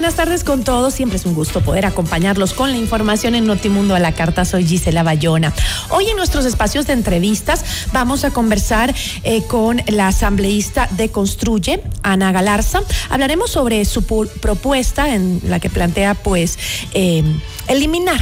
[0.00, 0.94] Buenas tardes con todos.
[0.94, 4.46] Siempre es un gusto poder acompañarlos con la información en Notimundo a la Carta.
[4.46, 5.52] Soy Gisela Bayona.
[5.90, 11.82] Hoy en nuestros espacios de entrevistas vamos a conversar eh, con la asambleísta de Construye,
[12.02, 12.80] Ana Galarza.
[13.10, 14.02] Hablaremos sobre su
[14.40, 16.58] propuesta en la que plantea, pues,
[16.94, 17.22] eh,
[17.72, 18.20] eliminar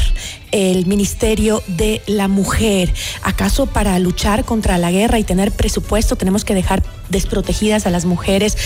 [0.50, 2.92] el Ministerio de la Mujer.
[3.22, 8.04] ¿Acaso para luchar contra la guerra y tener presupuesto tenemos que dejar desprotegidas a las
[8.04, 8.56] mujeres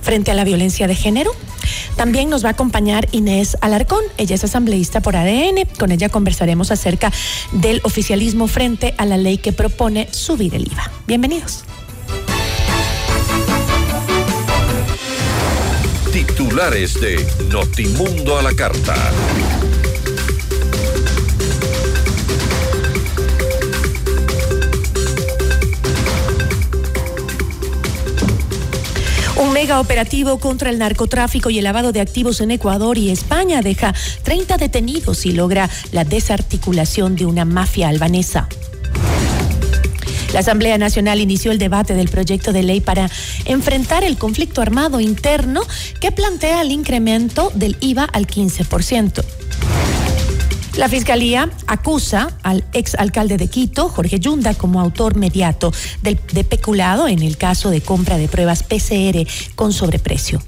[0.00, 1.30] frente a la violencia de género?
[1.96, 4.02] También nos va a acompañar Inés Alarcón.
[4.16, 5.66] Ella es asambleísta por ADN.
[5.78, 7.12] Con ella conversaremos acerca
[7.52, 10.90] del oficialismo frente a la ley que propone subir el IVA.
[11.06, 11.64] Bienvenidos.
[16.12, 19.12] Titulares de Notimundo a la Carta.
[29.42, 33.60] Un mega operativo contra el narcotráfico y el lavado de activos en Ecuador y España
[33.60, 38.48] deja 30 detenidos y logra la desarticulación de una mafia albanesa.
[40.32, 43.10] La Asamblea Nacional inició el debate del proyecto de ley para
[43.44, 45.62] enfrentar el conflicto armado interno
[45.98, 49.24] que plantea el incremento del IVA al 15%.
[50.76, 55.72] La Fiscalía acusa al ex alcalde de Quito, Jorge Yunda, como autor mediato
[56.02, 60.42] del, de peculado en el caso de compra de pruebas PCR con sobreprecio.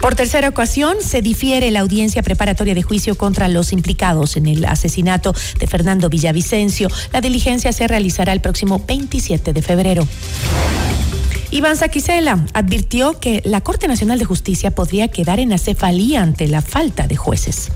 [0.00, 4.64] Por tercera ocasión, se difiere la audiencia preparatoria de juicio contra los implicados en el
[4.64, 6.88] asesinato de Fernando Villavicencio.
[7.12, 10.08] La diligencia se realizará el próximo 27 de febrero.
[11.50, 16.62] Iván Saquicela advirtió que la Corte Nacional de Justicia podría quedar en acefalía ante la
[16.62, 17.70] falta de jueces.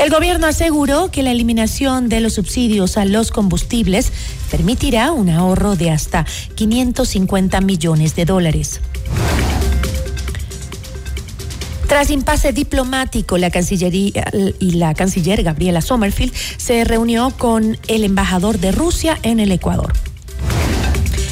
[0.00, 4.10] El gobierno aseguró que la eliminación de los subsidios a los combustibles
[4.50, 6.24] permitirá un ahorro de hasta
[6.54, 8.80] 550 millones de dólares.
[11.86, 14.24] Tras impasse diplomático, la Cancillería
[14.58, 19.92] y la canciller Gabriela Sommerfield se reunió con el embajador de Rusia en el Ecuador.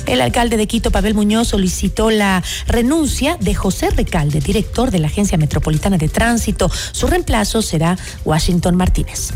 [0.08, 5.08] El alcalde de Quito, Pavel Muñoz, solicitó la renuncia de José Recalde, director de la
[5.08, 6.70] Agencia Metropolitana de Tránsito.
[6.92, 9.32] Su reemplazo será Washington Martínez.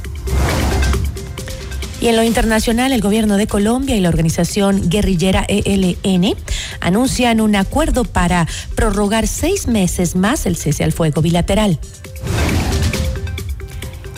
[2.01, 6.35] Y en lo internacional, el gobierno de Colombia y la organización guerrillera ELN
[6.81, 11.79] anuncian un acuerdo para prorrogar seis meses más el cese al fuego bilateral.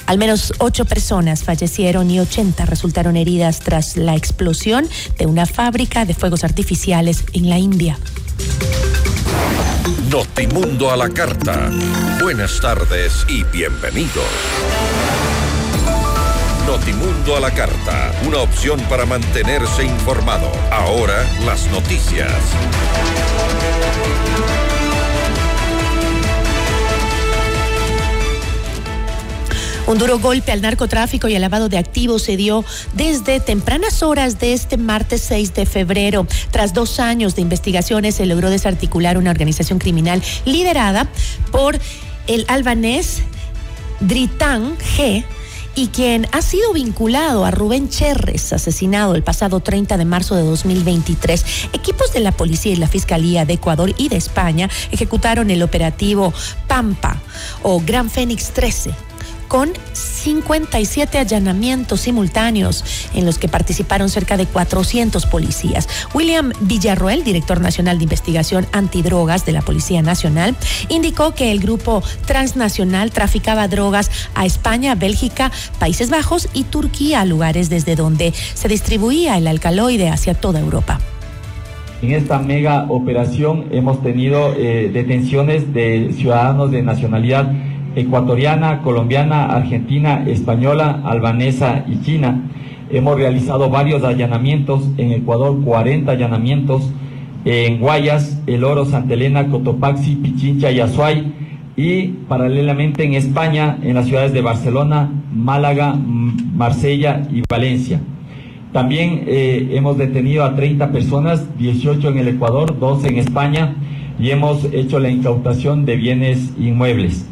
[0.07, 4.87] Al menos ocho personas fallecieron y 80 resultaron heridas tras la explosión
[5.19, 7.99] de una fábrica de fuegos artificiales en la India.
[10.11, 11.71] Notimundo a la carta.
[12.21, 14.25] Buenas tardes y bienvenidos.
[16.67, 20.51] Notimundo a la carta, una opción para mantenerse informado.
[20.71, 22.33] Ahora las noticias.
[29.87, 32.65] Un duro golpe al narcotráfico y al lavado de activos se dio
[32.95, 36.27] desde tempranas horas de este martes 6 de febrero.
[36.51, 41.07] Tras dos años de investigaciones se logró desarticular una organización criminal liderada
[41.53, 41.79] por
[42.27, 43.21] el albanés
[44.01, 45.23] Dritan G
[45.75, 50.45] y quien ha sido vinculado a Rubén Cherres, asesinado el pasado 30 de marzo de
[50.45, 51.45] 2023.
[51.75, 56.33] Equipos de la policía y la Fiscalía de Ecuador y de España ejecutaron el operativo
[56.69, 57.21] Pampa
[57.63, 59.14] o Gran Fénix 13
[59.55, 62.85] con 57 allanamientos simultáneos
[63.15, 65.89] en los que participaron cerca de 400 policías.
[66.13, 70.57] William Villarroel, director nacional de investigación antidrogas de la Policía Nacional,
[70.89, 77.71] indicó que el grupo transnacional traficaba drogas a España, Bélgica, Países Bajos y Turquía, lugares
[77.71, 80.99] desde donde se distribuía el alcaloide hacia toda Europa.
[82.03, 87.53] En esta mega operación hemos tenido eh, detenciones de ciudadanos de nacionalidad
[87.97, 92.51] ecuatoriana, colombiana, argentina, española, albanesa y china.
[92.91, 96.93] Hemos realizado varios allanamientos, en Ecuador 40 allanamientos,
[97.45, 101.33] en Guayas, El Oro, Santa Elena, Cotopaxi, Pichincha y Azuay,
[101.77, 108.01] y paralelamente en España, en las ciudades de Barcelona, Málaga, Marsella y Valencia.
[108.73, 113.77] También eh, hemos detenido a 30 personas, 18 en el Ecuador, 12 en España,
[114.19, 117.29] y hemos hecho la incautación de bienes inmuebles.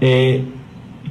[0.00, 0.44] Eh,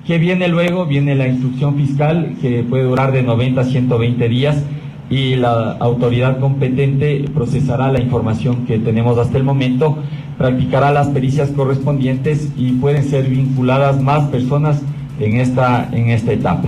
[0.06, 0.86] ¿Qué viene luego?
[0.86, 4.62] Viene la instrucción fiscal que puede durar de 90 a 120 días
[5.10, 9.98] y la autoridad competente procesará la información que tenemos hasta el momento,
[10.38, 14.82] practicará las pericias correspondientes y pueden ser vinculadas más personas
[15.20, 16.68] en esta, en esta etapa.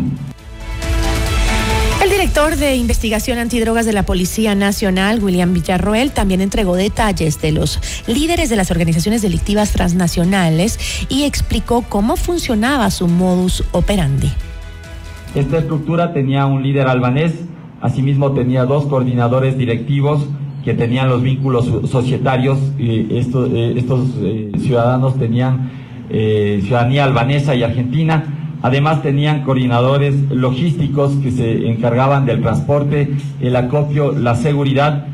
[2.36, 7.54] El director de investigación antidrogas de la Policía Nacional, William Villarroel, también entregó detalles de
[7.54, 14.28] los líderes de las organizaciones delictivas transnacionales y explicó cómo funcionaba su modus operandi.
[15.34, 17.32] Esta estructura tenía un líder albanés,
[17.80, 20.28] asimismo tenía dos coordinadores directivos
[20.66, 22.60] que tenían los vínculos societarios.
[22.78, 23.08] Eh,
[23.78, 25.72] estos eh, ciudadanos tenían
[26.10, 33.56] eh, ciudadanía albanesa y argentina Además tenían coordinadores logísticos que se encargaban del transporte, el
[33.56, 35.06] acopio, la seguridad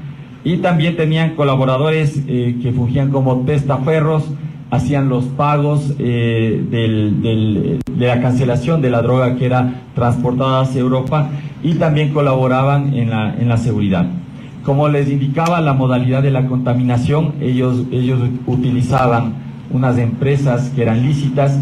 [0.45, 4.24] y también tenían colaboradores eh, que fungían como testaferros,
[4.69, 11.27] hacían los pagos eh, de la cancelación de la droga que era transportada hacia Europa
[11.62, 14.06] y también colaboraban en la, en la seguridad.
[14.63, 19.33] Como les indicaba la modalidad de la contaminación, ellos, ellos utilizaban
[19.71, 21.59] unas empresas que eran lícitas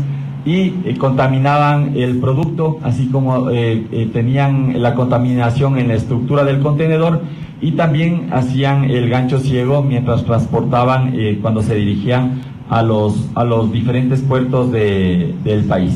[0.50, 6.44] y eh, contaminaban el producto, así como eh, eh, tenían la contaminación en la estructura
[6.44, 7.22] del contenedor
[7.62, 13.72] y también hacían el gancho ciego mientras transportaban cuando se dirigían a los, a los
[13.72, 15.94] diferentes puertos de, del país.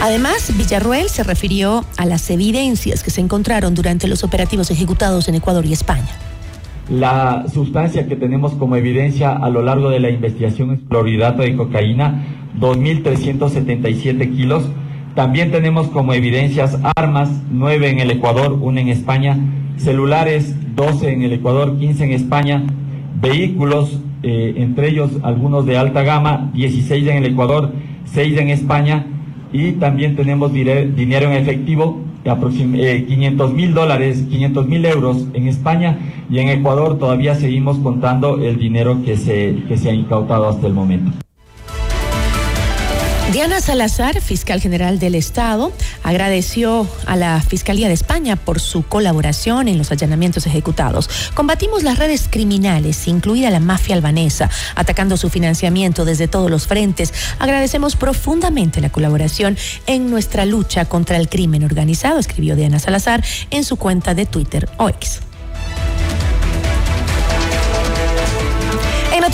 [0.00, 5.34] Además, Villarruel se refirió a las evidencias que se encontraron durante los operativos ejecutados en
[5.34, 6.29] Ecuador y España.
[6.90, 11.54] La sustancia que tenemos como evidencia a lo largo de la investigación es clorhidrato de
[11.54, 12.24] cocaína,
[12.58, 14.68] 2.377 kilos.
[15.14, 19.38] También tenemos como evidencias armas, 9 en el Ecuador, 1 en España,
[19.76, 22.64] celulares, 12 en el Ecuador, 15 en España,
[23.20, 27.72] vehículos, eh, entre ellos algunos de alta gama, 16 en el Ecuador,
[28.06, 29.06] 6 en España,
[29.52, 35.98] y también tenemos dinero en efectivo, eh, 500 mil dólares, 500 mil euros en España
[36.30, 40.66] y en Ecuador todavía seguimos contando el dinero que se, que se ha incautado hasta
[40.66, 41.12] el momento.
[43.32, 45.72] Diana Salazar, fiscal general del Estado,
[46.02, 51.08] agradeció a la Fiscalía de España por su colaboración en los allanamientos ejecutados.
[51.34, 57.14] Combatimos las redes criminales, incluida la mafia albanesa, atacando su financiamiento desde todos los frentes.
[57.38, 59.56] Agradecemos profundamente la colaboración
[59.86, 64.68] en nuestra lucha contra el crimen organizado, escribió Diana Salazar en su cuenta de Twitter
[64.78, 65.29] OX.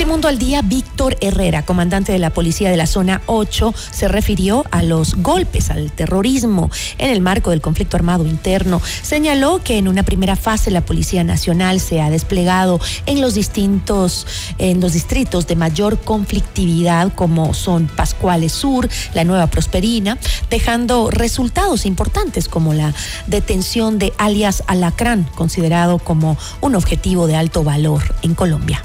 [0.06, 4.64] Notimundo al día, Víctor Herrera, comandante de la policía de la zona 8, se refirió
[4.70, 8.80] a los golpes al terrorismo en el marco del conflicto armado interno.
[9.02, 14.28] Señaló que en una primera fase la Policía Nacional se ha desplegado en los distintos,
[14.58, 21.84] en los distritos de mayor conflictividad como son Pascuales Sur, la Nueva Prosperina, dejando resultados
[21.84, 22.94] importantes como la
[23.26, 28.84] detención de alias Alacrán, considerado como un objetivo de alto valor en Colombia.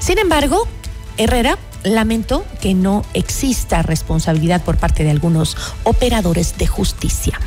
[0.00, 0.68] Sin embargo,
[1.16, 7.38] Herrera lamentó que no exista responsabilidad por parte de algunos operadores de justicia.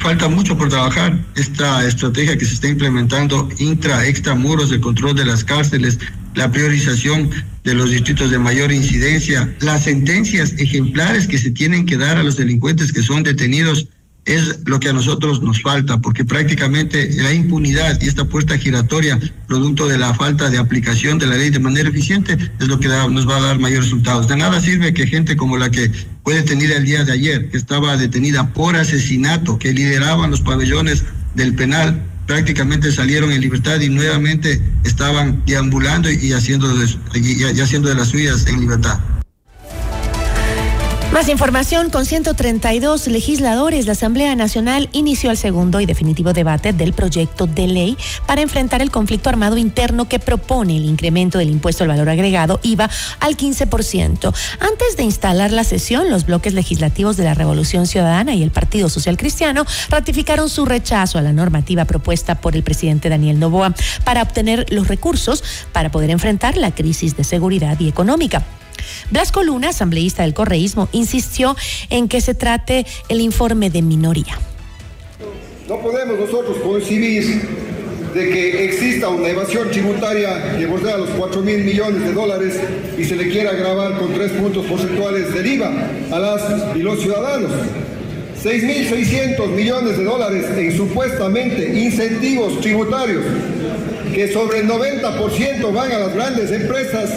[0.00, 1.18] Falta mucho por trabajar.
[1.34, 5.98] Esta estrategia que se está implementando intra, extra muros de control de las cárceles,
[6.34, 7.30] la priorización
[7.64, 12.22] de los distritos de mayor incidencia, las sentencias ejemplares que se tienen que dar a
[12.22, 13.88] los delincuentes que son detenidos
[14.28, 19.18] es lo que a nosotros nos falta, porque prácticamente la impunidad y esta puerta giratoria,
[19.46, 22.88] producto de la falta de aplicación de la ley de manera eficiente, es lo que
[22.88, 24.28] nos va a dar mayores resultados.
[24.28, 25.90] De nada sirve que gente como la que
[26.24, 31.04] fue detenida el día de ayer, que estaba detenida por asesinato, que lideraban los pabellones
[31.34, 36.68] del penal, prácticamente salieron en libertad y nuevamente estaban deambulando y haciendo
[37.14, 39.00] y haciendo de las suyas en libertad.
[41.12, 46.92] Más información, con 132 legisladores, la Asamblea Nacional inició el segundo y definitivo debate del
[46.92, 47.96] proyecto de ley
[48.26, 52.60] para enfrentar el conflicto armado interno que propone el incremento del impuesto al valor agregado
[52.62, 54.34] IVA al 15%.
[54.60, 58.90] Antes de instalar la sesión, los bloques legislativos de la Revolución Ciudadana y el Partido
[58.90, 63.74] Social Cristiano ratificaron su rechazo a la normativa propuesta por el presidente Daniel Novoa
[64.04, 68.44] para obtener los recursos para poder enfrentar la crisis de seguridad y económica.
[69.10, 71.56] Blasco Luna, asambleísta del correísmo, insistió
[71.90, 74.38] en que se trate el informe de minoría.
[75.68, 77.68] No podemos nosotros concebir
[78.14, 82.54] de que exista una evasión tributaria que bordea los 4 mil millones de dólares
[82.96, 85.72] y se le quiera grabar con tres puntos porcentuales del IVA
[86.10, 87.52] a las y los ciudadanos.
[88.42, 93.24] 6.600 millones de dólares en supuestamente incentivos tributarios
[94.14, 97.10] que sobre el 90% van a las grandes empresas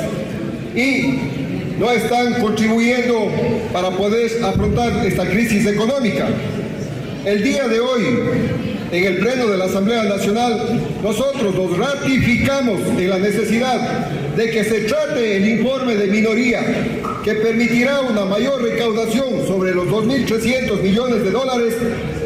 [0.75, 1.40] y
[1.81, 3.31] no están contribuyendo
[3.73, 6.27] para poder afrontar esta crisis económica.
[7.25, 8.03] El día de hoy,
[8.91, 14.07] en el Pleno de la Asamblea Nacional, nosotros nos ratificamos en la necesidad
[14.37, 16.63] de que se trate el informe de minoría
[17.23, 21.75] que permitirá una mayor recaudación sobre los 2.300 millones de dólares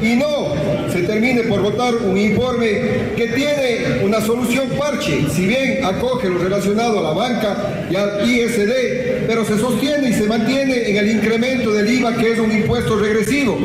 [0.01, 0.53] y no
[0.91, 6.37] se termine por votar un informe que tiene una solución parche, si bien acoge lo
[6.37, 11.11] relacionado a la banca y al ISD, pero se sostiene y se mantiene en el
[11.11, 13.57] incremento del IVA que es un impuesto regresivo.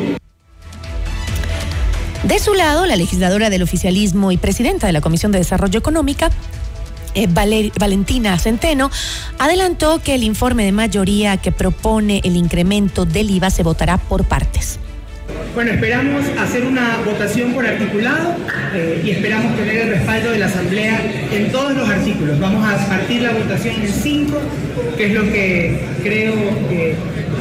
[2.24, 6.30] De su lado, la legisladora del oficialismo y presidenta de la Comisión de Desarrollo Económica,
[7.14, 8.90] eh, Valentina Centeno,
[9.38, 14.24] adelantó que el informe de mayoría que propone el incremento del IVA se votará por
[14.24, 14.78] partes.
[15.52, 18.36] Bueno, esperamos hacer una votación por articulado
[18.72, 21.00] eh, y esperamos tener el respaldo de la Asamblea
[21.32, 22.38] en todos los artículos.
[22.38, 24.40] Vamos a partir la votación en cinco,
[24.96, 26.34] que es lo que creo
[26.68, 26.94] que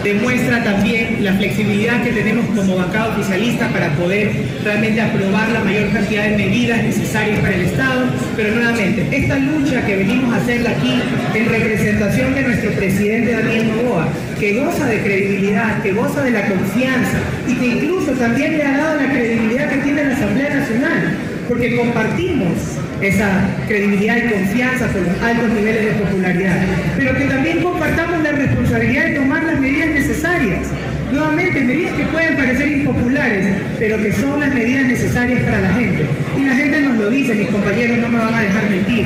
[0.04, 4.32] demuestra también la flexibilidad que tenemos como bancada oficialista para poder
[4.64, 8.06] realmente aprobar la mayor cantidad de medidas necesarias para el Estado.
[8.36, 11.00] Pero nuevamente, esta lucha que venimos a hacer aquí
[11.36, 14.08] en representación de nuestro presidente Daniel Novoa,
[14.40, 18.78] que goza de credibilidad, que goza de la confianza y que incluso también le ha
[18.78, 21.18] dado la credibilidad que tiene la Asamblea Nacional,
[21.50, 22.54] porque compartimos
[23.02, 26.58] esa credibilidad y confianza con los altos niveles de popularidad,
[26.98, 30.68] pero que también compartamos la responsabilidad de tomar las medidas necesarias.
[31.12, 33.48] Nuevamente, medidas que pueden parecer impopulares,
[33.80, 36.06] pero que son las medidas necesarias para la gente.
[36.38, 39.06] Y la gente nos lo dice, mis compañeros no me van a dejar mentir.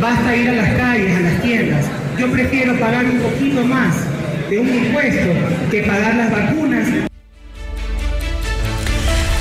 [0.00, 1.86] Basta ir a las calles, a las tiendas.
[2.18, 4.07] Yo prefiero pagar un poquito más
[4.48, 5.28] de un impuesto
[5.70, 7.08] que pagar las vacunas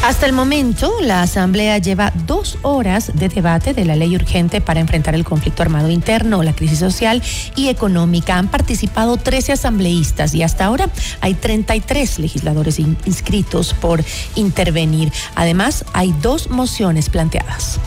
[0.08, 4.80] hasta el momento, la Asamblea lleva dos horas de debate de la ley urgente para
[4.80, 7.22] enfrentar el conflicto armado interno, la crisis social
[7.58, 8.38] y económica.
[8.38, 14.02] Han participado 13 asambleístas y hasta ahora hay 33 legisladores inscritos por
[14.36, 15.12] intervenir.
[15.36, 17.78] Además, hay dos mociones planteadas.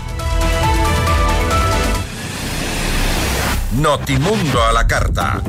[3.79, 5.41] Notimundo a la carta.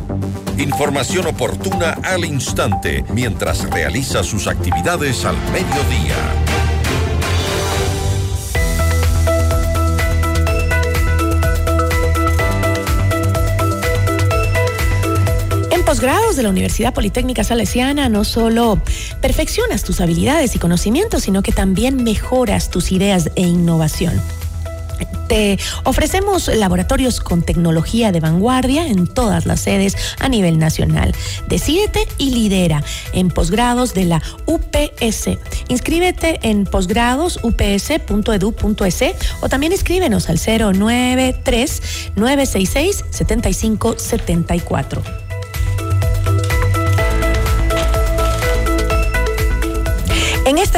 [0.59, 6.15] Información oportuna al instante mientras realiza sus actividades al mediodía.
[15.71, 18.79] En posgrados de la Universidad Politécnica Salesiana no solo
[19.19, 24.21] perfeccionas tus habilidades y conocimientos, sino que también mejoras tus ideas e innovación.
[25.27, 31.13] Te ofrecemos laboratorios con tecnología de vanguardia en todas las sedes a nivel nacional.
[31.47, 35.29] Decídete y lidera en posgrados de la UPS.
[35.69, 39.03] Inscríbete en posgradosups.edu.es
[39.41, 41.81] o también escríbenos al 093
[42.15, 45.20] 966 7574.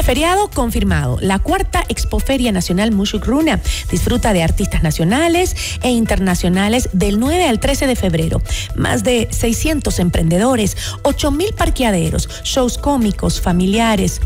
[0.03, 7.47] Feriado confirmado, la cuarta Expoferia Nacional Mushukruna disfruta de artistas nacionales e internacionales del 9
[7.47, 8.41] al 13 de febrero.
[8.75, 14.19] Más de 600 emprendedores, 8 mil parqueaderos, shows cómicos, familiares,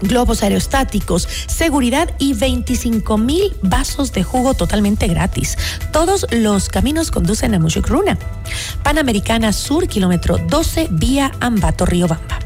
[0.00, 5.56] globos aerostáticos, seguridad y 25 mil vasos de jugo totalmente gratis.
[5.92, 8.18] Todos los caminos conducen a Mushukruna.
[8.82, 12.43] Panamericana Sur, kilómetro 12, vía Ambato, Bamba.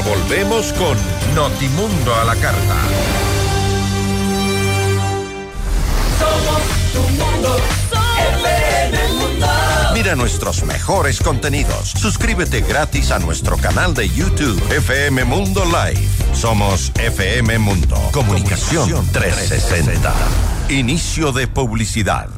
[0.00, 0.96] Volvemos con
[1.34, 2.76] Notimundo a la carta.
[6.18, 7.56] Somos tu mundo.
[9.18, 9.46] mundo.
[9.94, 11.90] Mira nuestros mejores contenidos.
[11.90, 16.08] Suscríbete gratis a nuestro canal de YouTube FM Mundo Live.
[16.32, 17.96] Somos FM Mundo.
[18.12, 20.12] Comunicación 360.
[20.70, 22.28] Inicio de publicidad.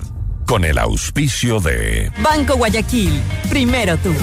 [0.47, 3.21] con el auspicio de Banco Guayaquil,
[3.51, 4.15] primero tú.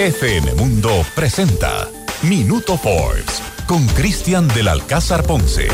[0.00, 1.86] FM Mundo presenta
[2.22, 5.68] Minuto Forbes con Cristian del Alcázar Ponce.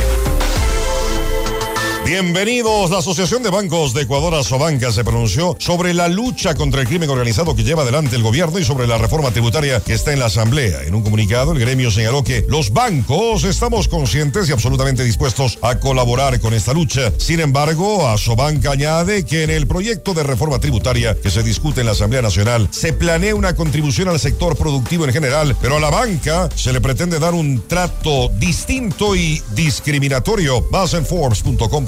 [2.06, 2.92] Bienvenidos.
[2.92, 7.10] La Asociación de Bancos de Ecuador, Asobanca, se pronunció sobre la lucha contra el crimen
[7.10, 10.26] organizado que lleva adelante el gobierno y sobre la reforma tributaria que está en la
[10.26, 10.84] Asamblea.
[10.84, 15.80] En un comunicado, el gremio señaló que los bancos estamos conscientes y absolutamente dispuestos a
[15.80, 17.12] colaborar con esta lucha.
[17.18, 21.86] Sin embargo, Asobanca añade que en el proyecto de reforma tributaria que se discute en
[21.86, 25.90] la Asamblea Nacional se planea una contribución al sector productivo en general, pero a la
[25.90, 30.64] banca se le pretende dar un trato distinto y discriminatorio.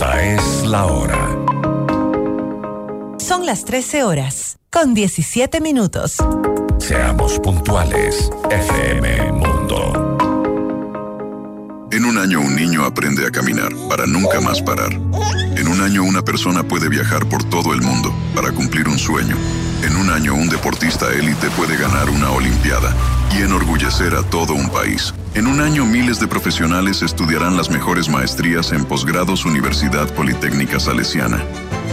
[0.00, 1.36] Esta es la hora.
[3.18, 6.18] Son las 13 horas, con 17 minutos.
[6.78, 10.16] Seamos puntuales, FM Mundo.
[11.90, 14.92] En un año un niño aprende a caminar para nunca más parar.
[14.92, 19.34] En un año una persona puede viajar por todo el mundo para cumplir un sueño.
[19.82, 22.94] En un año un deportista élite puede ganar una Olimpiada
[23.36, 25.12] y enorgullecer a todo un país.
[25.34, 31.44] En un año miles de profesionales estudiarán las mejores maestrías en posgrados Universidad Politécnica Salesiana.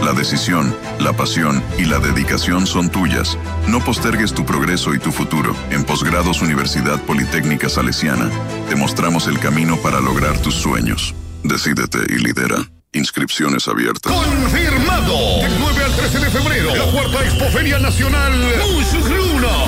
[0.02, 3.38] La decisión, la pasión y la dedicación son tuyas.
[3.68, 5.54] No postergues tu progreso y tu futuro.
[5.70, 8.30] En posgrados Universidad Politécnica Salesiana,
[8.68, 11.14] te mostramos el camino para lograr tus sueños.
[11.44, 12.56] Decídete y lidera.
[12.92, 14.12] Inscripciones abiertas.
[14.12, 15.40] ¡Confirmado!
[15.42, 18.32] Del 9 al 13 de febrero, la cuarta Expoferia Nacional
[18.72, 19.65] Musugruna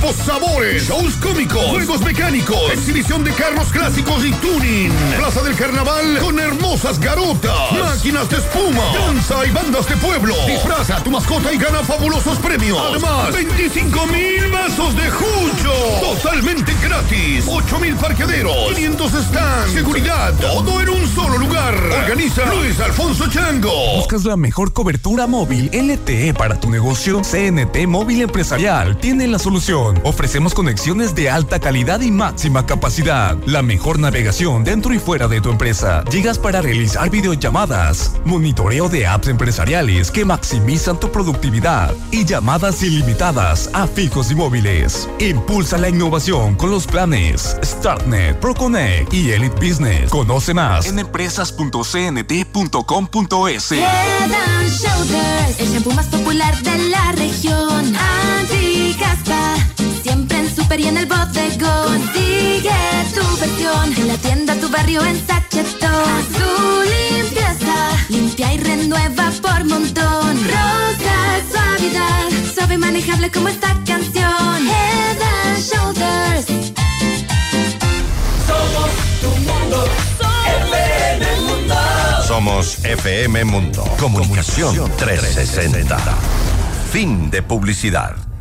[0.00, 4.90] familia de la Expo Sabores, shows cómicos, juegos mecánicos, exhibición de carros clásicos y tuning.
[5.18, 10.34] Plaza del Carnaval con hermosas garotas, máquinas de espuma, danza y bandas de pueblo.
[10.46, 12.78] Disfraza tu mascota y gana fabulosos premios.
[12.90, 15.72] Además, 25 mil vasos de jucho.
[16.00, 17.44] Totalmente gratis.
[17.48, 21.74] 8 mil parqueaderos, 500 stands, seguridad, todo en un solo lugar.
[21.74, 23.96] Organiza Luis Alfonso Chango.
[23.96, 27.22] ¿Buscas la mejor cobertura móvil LTE para tu negocio?
[27.22, 29.81] CNT Móvil Empresarial tiene la solución.
[30.04, 33.36] Ofrecemos conexiones de alta calidad y máxima capacidad.
[33.46, 36.04] La mejor navegación dentro y fuera de tu empresa.
[36.10, 43.70] Llegas para realizar videollamadas, monitoreo de apps empresariales que maximizan tu productividad y llamadas ilimitadas
[43.72, 45.08] a fijos y móviles.
[45.18, 50.10] Impulsa la innovación con los planes StartNet, ProConnect y Elite Business.
[50.10, 53.72] Conoce más en empresas.cnt.com.es.
[55.58, 57.94] El shampoo más popular de la región.
[60.80, 62.00] Y en el bodegón.
[62.02, 62.70] Consigue
[63.14, 66.22] tu versión en la tienda, tu barrio, en Sachetón.
[66.32, 66.82] Su
[67.14, 67.74] limpieza,
[68.08, 70.36] limpia y renueva por montón.
[70.44, 71.16] Rosa,
[71.50, 74.66] suavidad, suave y manejable como esta canción.
[74.66, 76.46] Head and Shoulders.
[78.46, 79.84] Somos tu mundo.
[80.68, 81.74] FM Mundo.
[82.26, 83.84] Somos FM Mundo.
[83.98, 85.98] Comunicación 360.
[86.90, 88.31] Fin de publicidad.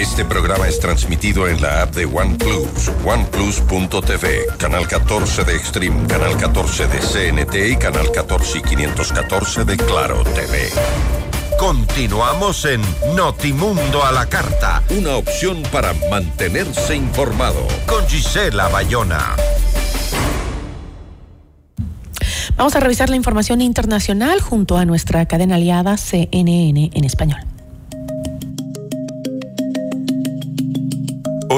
[0.00, 6.38] Este programa es transmitido en la app de OnePlus, oneplus.tv, canal 14 de Extreme, canal
[6.38, 10.70] 14 de CNT y canal 14 y 514 de Claro TV.
[11.58, 12.80] Continuamos en
[13.14, 17.68] Notimundo a la Carta, una opción para mantenerse informado.
[17.86, 19.36] Con Gisela Bayona.
[22.56, 27.49] Vamos a revisar la información internacional junto a nuestra cadena aliada CNN en español.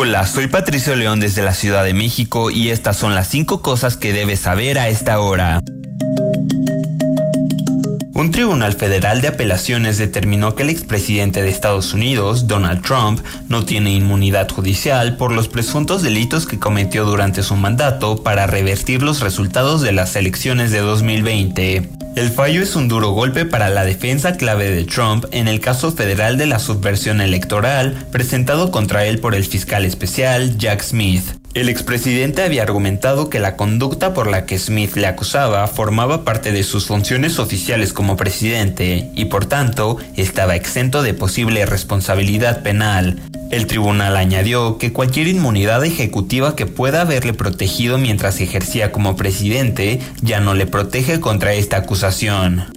[0.04, 3.96] Hola, soy Patricio León desde la Ciudad de México y estas son las cinco cosas
[3.96, 5.60] que debes saber a esta hora.
[8.12, 13.64] Un tribunal federal de apelaciones determinó que el expresidente de Estados Unidos, Donald Trump, no
[13.64, 19.20] tiene inmunidad judicial por los presuntos delitos que cometió durante su mandato para revertir los
[19.20, 22.01] resultados de las elecciones de 2020.
[22.14, 25.92] El fallo es un duro golpe para la defensa clave de Trump en el caso
[25.92, 31.41] federal de la subversión electoral presentado contra él por el fiscal especial Jack Smith.
[31.54, 36.50] El expresidente había argumentado que la conducta por la que Smith le acusaba formaba parte
[36.50, 43.20] de sus funciones oficiales como presidente y por tanto estaba exento de posible responsabilidad penal.
[43.50, 50.00] El tribunal añadió que cualquier inmunidad ejecutiva que pueda haberle protegido mientras ejercía como presidente
[50.22, 52.72] ya no le protege contra esta acusación.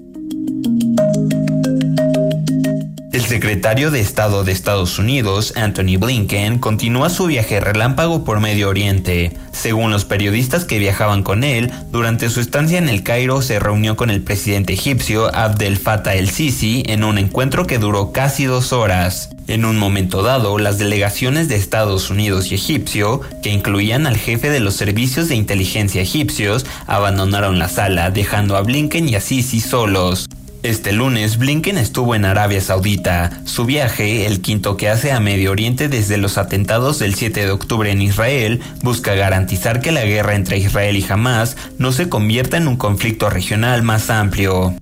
[3.25, 8.69] El secretario de Estado de Estados Unidos, Anthony Blinken, continúa su viaje relámpago por Medio
[8.69, 9.35] Oriente.
[9.51, 13.95] Según los periodistas que viajaban con él, durante su estancia en el Cairo se reunió
[13.95, 19.31] con el presidente egipcio Abdel Fattah el-Sisi en un encuentro que duró casi dos horas.
[19.47, 24.51] En un momento dado, las delegaciones de Estados Unidos y egipcio, que incluían al jefe
[24.51, 29.61] de los servicios de inteligencia egipcios, abandonaron la sala, dejando a Blinken y a Sisi
[29.61, 30.27] solos.
[30.65, 33.29] Este lunes, Blinken estuvo en Arabia Saudita.
[33.45, 37.51] Su viaje, el quinto que hace a Medio Oriente desde los atentados del 7 de
[37.51, 42.57] octubre en Israel, busca garantizar que la guerra entre Israel y Hamas no se convierta
[42.57, 44.73] en un conflicto regional más amplio.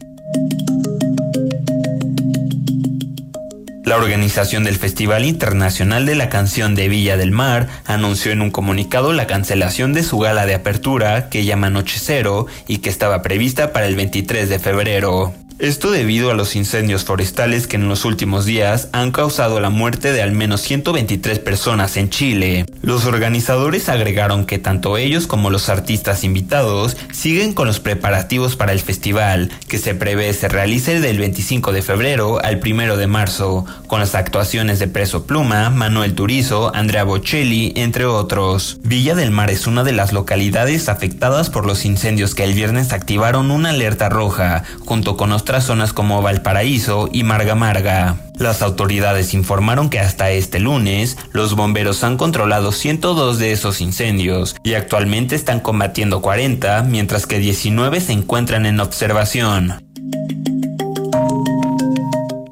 [3.84, 8.52] La organización del Festival Internacional de la Canción de Villa del Mar anunció en un
[8.52, 13.22] comunicado la cancelación de su gala de apertura, que llama Noche Cero, y que estaba
[13.22, 15.34] prevista para el 23 de febrero.
[15.60, 20.12] Esto debido a los incendios forestales que en los últimos días han causado la muerte
[20.12, 22.66] de al menos 123 personas en Chile.
[22.82, 28.74] Los organizadores agregaron que tanto ellos como los artistas invitados siguen con los preparativos para
[28.74, 33.66] el festival, que se prevé se realice del 25 de febrero al 1 de marzo,
[33.88, 38.80] con las actuaciones de Preso Pluma, Manuel Turizo, Andrea Bocelli, entre otros.
[38.84, 42.92] Villa del Mar es una de las localidades afectadas por los incendios que el viernes
[42.92, 48.18] activaron una alerta roja, junto con zonas como Valparaíso y Marga Marga.
[48.40, 54.56] Las autoridades informaron que hasta este lunes los bomberos han controlado 102 de esos incendios
[54.64, 59.76] y actualmente están combatiendo 40, mientras que 19 se encuentran en observación.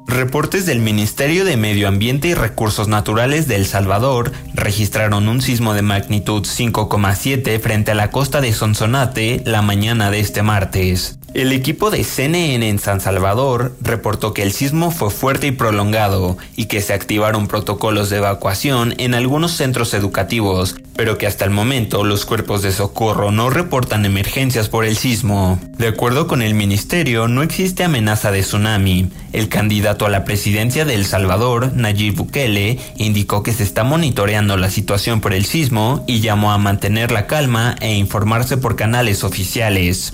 [0.06, 5.74] Reportes del Ministerio de Medio Ambiente y Recursos Naturales de El Salvador registraron un sismo
[5.74, 11.18] de magnitud 5,7 frente a la costa de Sonsonate la mañana de este martes.
[11.34, 16.36] El equipo de CNN en San Salvador reportó que el sismo fue fuerte y prolongado
[16.56, 21.50] y que se activaron protocolos de evacuación en algunos centros educativos, pero que hasta el
[21.50, 25.58] momento los cuerpos de socorro no reportan emergencias por el sismo.
[25.78, 29.08] De acuerdo con el ministerio, no existe amenaza de tsunami.
[29.32, 34.58] El candidato a la presidencia de El Salvador, Nayib Bukele, indicó que se está monitoreando
[34.58, 39.24] la situación por el sismo y llamó a mantener la calma e informarse por canales
[39.24, 40.12] oficiales.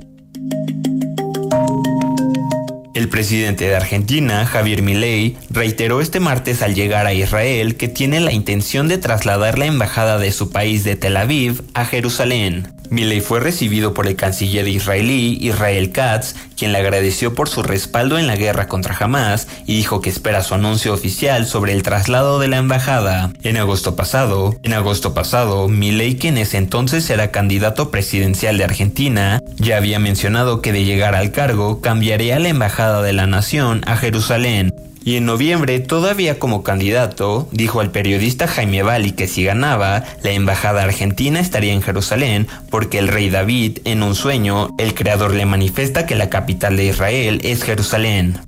[2.99, 8.19] El presidente de Argentina, Javier Milei, reiteró este martes al llegar a Israel que tiene
[8.19, 12.67] la intención de trasladar la embajada de su país de Tel Aviv a Jerusalén.
[12.89, 18.17] Milei fue recibido por el canciller israelí Israel Katz, quien le agradeció por su respaldo
[18.17, 22.39] en la guerra contra Hamas y dijo que espera su anuncio oficial sobre el traslado
[22.39, 23.31] de la embajada.
[23.43, 29.41] En agosto pasado, en agosto pasado, Milei, quien ese entonces era candidato presidencial de Argentina,
[29.57, 33.95] ya había mencionado que de llegar al cargo cambiaría la embajada de la nación a
[33.95, 34.73] Jerusalén.
[35.09, 40.29] Y en noviembre, todavía como candidato, dijo al periodista Jaime Bali que si ganaba, la
[40.33, 45.47] embajada argentina estaría en Jerusalén porque el rey David, en un sueño, el creador le
[45.47, 48.39] manifiesta que la capital de Israel es Jerusalén.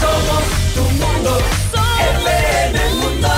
[0.00, 0.42] Somos
[0.74, 1.38] tu mundo,
[2.24, 3.28] FM Mundo.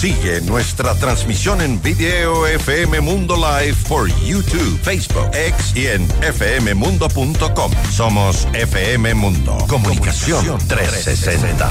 [0.00, 7.70] Sigue nuestra transmisión en video FM Mundo Live por YouTube, Facebook, X y en fmmundo.com.
[7.92, 9.56] Somos FM Mundo.
[9.68, 11.70] Comunicación 360.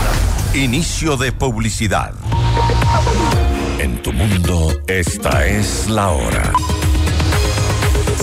[0.53, 2.13] Inicio de publicidad.
[3.79, 6.53] En tu mundo, esta es la hora.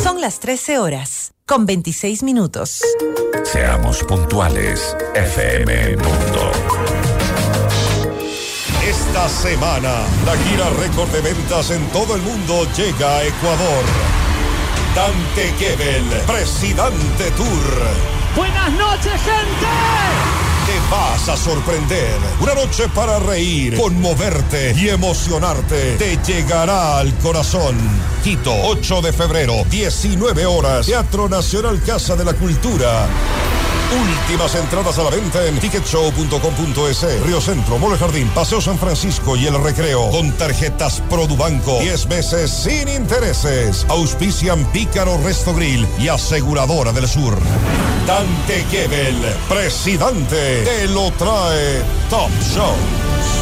[0.02, 2.82] Son las 13 horas, con 26 minutos.
[3.44, 6.50] Seamos puntuales, FM Mundo.
[8.84, 13.84] Esta semana, la gira récord de ventas en todo el mundo llega a Ecuador.
[14.96, 18.34] Dante Gebel, Presidente Tour.
[18.34, 20.51] Buenas noches, gente.
[20.92, 22.18] Vas a sorprender.
[22.38, 25.96] Una noche para reír, conmoverte y emocionarte.
[25.96, 27.78] Te llegará al corazón.
[28.22, 30.84] Quito, 8 de febrero, 19 horas.
[30.84, 33.08] Teatro Nacional Casa de la Cultura.
[33.92, 37.26] Últimas entradas a la venta en ticketshow.com.es.
[37.26, 40.10] Río Centro, Mole Jardín, Paseo San Francisco y El Recreo.
[40.10, 41.78] Con tarjetas Produbanco.
[41.78, 43.84] 10 meses sin intereses.
[43.90, 47.36] Auspician Pícaro Resto Grill y Aseguradora del Sur.
[48.06, 49.16] Dante Gebel,
[49.48, 53.41] presidente, te lo trae Top Show.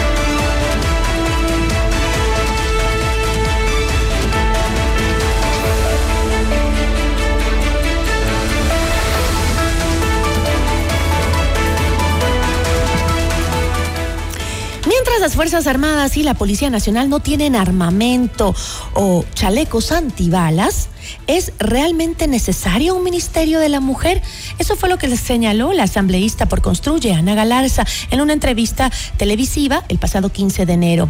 [15.11, 18.55] Mientras las Fuerzas Armadas y la Policía Nacional no tienen armamento
[18.93, 20.87] o chalecos antibalas,
[21.27, 24.21] ¿es realmente necesario un Ministerio de la Mujer?
[24.57, 29.83] Eso fue lo que señaló la asambleísta por Construye, Ana Galarza, en una entrevista televisiva
[29.89, 31.09] el pasado 15 de enero.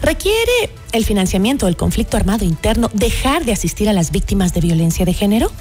[0.00, 5.04] ¿Requiere el financiamiento del conflicto armado interno dejar de asistir a las víctimas de violencia
[5.04, 5.52] de género?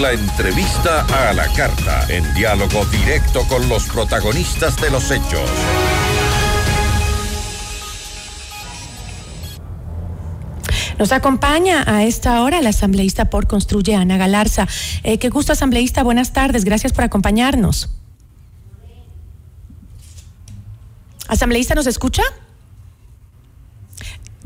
[0.00, 5.50] La entrevista a la carta, en diálogo directo con los protagonistas de los hechos.
[11.00, 14.68] Nos acompaña a esta hora la asambleísta por Construye, Ana Galarza.
[15.02, 16.04] Eh, qué gusto, asambleísta.
[16.04, 16.64] Buenas tardes.
[16.64, 17.90] Gracias por acompañarnos.
[21.26, 22.22] Asambleísta, ¿nos escucha?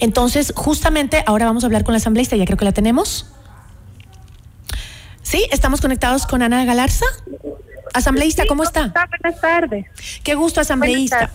[0.00, 3.26] Entonces, justamente ahora vamos a hablar con la asambleísta, ya creo que la tenemos.
[5.22, 7.06] Sí, estamos conectados con Ana Galarza.
[7.94, 8.92] Asambleísta, ¿cómo está?
[9.20, 9.86] Buenas tardes.
[10.24, 11.30] Qué gusto, asambleísta.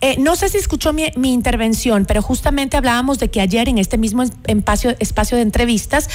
[0.00, 3.98] Eh, no sé si escuchó mi, intervención, pero justamente hablábamos de que ayer en este
[3.98, 6.08] mismo espacio, espacio de entrevistas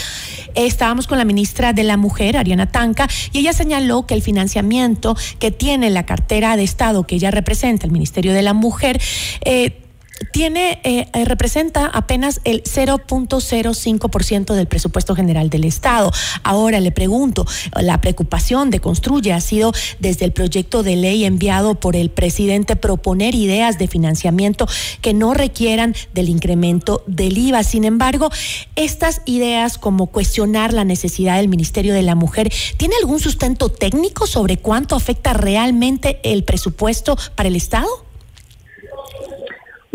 [0.56, 5.16] estábamos con la ministra de la Mujer, Ariana Tanca, y ella señaló que el financiamiento
[5.40, 9.02] que tiene la cartera de Estado que ella representa, el Ministerio de la Mujer,
[9.42, 9.85] eh,
[10.32, 16.12] tiene, eh, eh, representa apenas el 0.05% del presupuesto general del Estado.
[16.44, 17.46] Ahora le pregunto,
[17.80, 22.76] la preocupación de Construye ha sido desde el proyecto de ley enviado por el presidente
[22.76, 24.68] proponer ideas de financiamiento
[25.02, 27.64] que no requieran del incremento del IVA.
[27.64, 28.30] Sin embargo,
[28.76, 34.28] estas ideas como cuestionar la necesidad del Ministerio de la Mujer, ¿tiene algún sustento técnico
[34.28, 38.06] sobre cuánto afecta realmente el presupuesto para el Estado?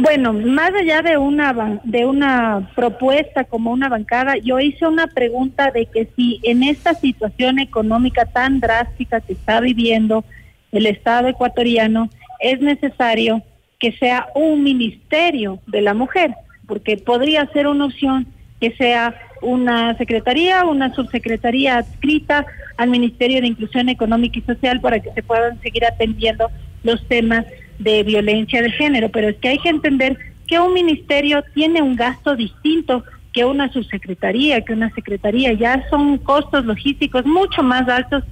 [0.00, 5.70] Bueno, más allá de una de una propuesta como una bancada, yo hice una pregunta
[5.70, 10.24] de que si en esta situación económica tan drástica que está viviendo
[10.72, 12.08] el Estado ecuatoriano
[12.38, 13.42] es necesario
[13.78, 16.30] que sea un ministerio de la mujer,
[16.66, 18.26] porque podría ser una opción
[18.58, 22.46] que sea una secretaría, una subsecretaría adscrita
[22.78, 26.50] al Ministerio de Inclusión Económica y Social para que se puedan seguir atendiendo
[26.84, 27.44] los temas
[27.80, 30.16] de violencia de género, pero es que hay que entender
[30.46, 36.18] que un ministerio tiene un gasto distinto que una subsecretaría, que una secretaría, ya son
[36.18, 38.24] costos logísticos mucho más altos,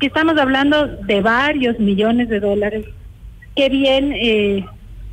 [0.00, 2.84] que estamos hablando de varios millones de dólares,
[3.54, 4.64] que bien eh,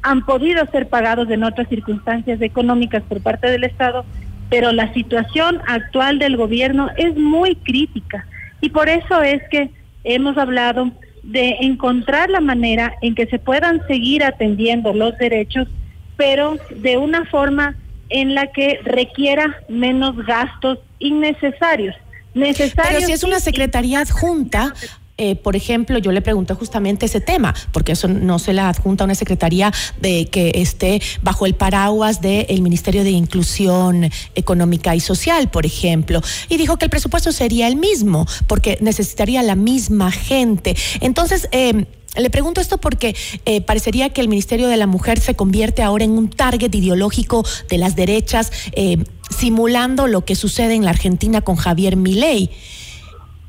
[0.02, 4.06] han podido ser pagados en otras circunstancias económicas por parte del Estado,
[4.50, 8.26] pero la situación actual del gobierno es muy crítica.
[8.62, 9.70] Y por eso es que
[10.04, 10.92] hemos hablado
[11.24, 15.68] de encontrar la manera en que se puedan seguir atendiendo los derechos,
[16.18, 17.76] pero de una forma
[18.10, 21.96] en la que requiera menos gastos innecesarios.
[22.34, 24.74] Necesarios pero si es una secretaría adjunta,
[25.24, 29.06] eh, por ejemplo, yo le pregunté justamente ese tema, porque eso no se la adjunta
[29.06, 35.00] a una secretaría de que esté bajo el paraguas del Ministerio de Inclusión Económica y
[35.00, 40.12] Social, por ejemplo, y dijo que el presupuesto sería el mismo, porque necesitaría la misma
[40.12, 40.76] gente.
[41.00, 41.86] Entonces, eh,
[42.18, 46.04] le pregunto esto porque eh, parecería que el Ministerio de la Mujer se convierte ahora
[46.04, 48.52] en un target ideológico de las derechas,
[49.30, 52.52] simulando lo que sucede en la Argentina con Javier Milei.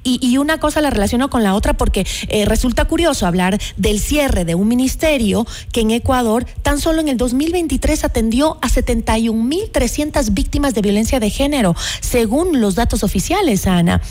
[0.07, 4.45] Y, una cosa la relaciono con la otra porque eh, resulta curioso hablar del cierre
[4.45, 10.75] de un ministerio que en Ecuador tan solo en el 2023 atendió a 71.300 víctimas
[10.75, 14.03] de violencia de género, según los datos oficiales, Ana.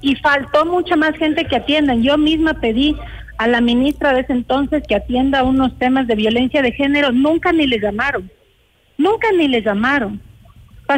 [0.00, 2.02] Y faltó mucha más gente que atiendan.
[2.02, 2.96] Yo misma pedí
[3.36, 7.52] a la ministra de ese entonces que atienda unos temas de violencia de género, nunca
[7.52, 8.30] ni le llamaron.
[8.96, 10.20] Nunca ni le llamaron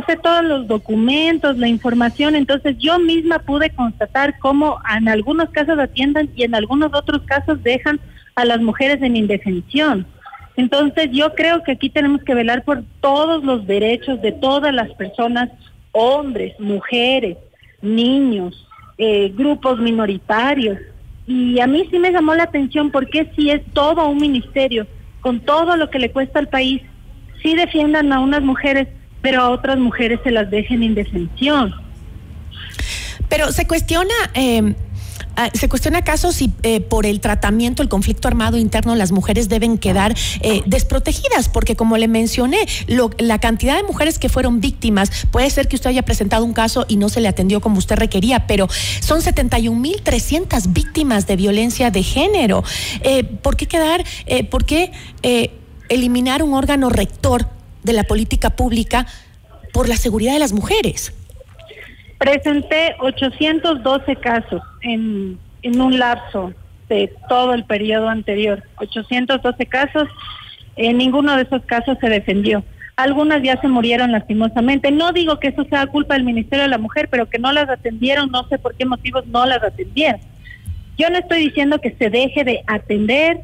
[0.00, 5.78] pasé todos los documentos, la información, entonces yo misma pude constatar cómo en algunos casos
[5.78, 8.00] atiendan y en algunos otros casos dejan
[8.34, 10.04] a las mujeres en indefensión.
[10.56, 14.90] Entonces yo creo que aquí tenemos que velar por todos los derechos de todas las
[14.94, 15.48] personas,
[15.92, 17.36] hombres, mujeres,
[17.80, 18.66] niños,
[18.98, 20.78] eh, grupos minoritarios.
[21.24, 24.88] Y a mí sí me llamó la atención porque si es todo un ministerio,
[25.20, 26.82] con todo lo que le cuesta al país,
[27.44, 28.88] sí defiendan a unas mujeres
[29.24, 31.74] pero a otras mujeres se las dejen en indefensión.
[33.28, 34.14] Pero se cuestiona...
[34.34, 34.74] Eh,
[35.52, 39.78] ¿Se cuestiona acaso si eh, por el tratamiento, el conflicto armado interno, las mujeres deben
[39.78, 41.48] quedar eh, desprotegidas?
[41.48, 45.90] Porque como le mencioné, la cantidad de mujeres que fueron víctimas, puede ser que usted
[45.90, 48.68] haya presentado un caso y no se le atendió como usted requería, pero
[49.00, 52.62] son 71.300 víctimas de violencia de género.
[53.42, 54.04] ¿Por qué quedar,
[54.50, 54.92] por qué
[55.88, 57.48] eliminar un órgano rector
[57.84, 59.06] de la política pública
[59.74, 61.12] por la seguridad de las mujeres.
[62.18, 66.54] Presenté 812 casos en, en un lapso
[66.88, 68.62] de todo el periodo anterior.
[68.76, 70.08] 812 casos,
[70.76, 72.64] en ninguno de esos casos se defendió.
[72.96, 74.92] Algunas ya se murieron lastimosamente.
[74.92, 77.68] No digo que eso sea culpa del Ministerio de la Mujer, pero que no las
[77.68, 80.20] atendieron, no sé por qué motivos no las atendieron.
[80.96, 83.40] Yo no estoy diciendo que se deje de atender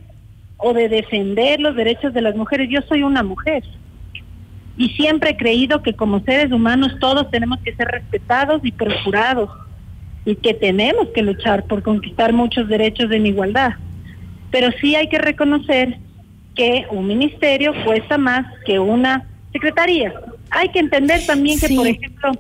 [0.58, 2.68] o de defender los derechos de las mujeres.
[2.70, 3.64] Yo soy una mujer
[4.80, 9.50] y siempre he creído que como seres humanos todos tenemos que ser respetados y procurados
[10.24, 13.72] y que tenemos que luchar por conquistar muchos derechos en igualdad.
[14.50, 15.98] Pero sí hay que reconocer
[16.54, 20.14] que un ministerio cuesta más que una secretaría.
[20.48, 22.32] Hay que entender también que, por ejemplo,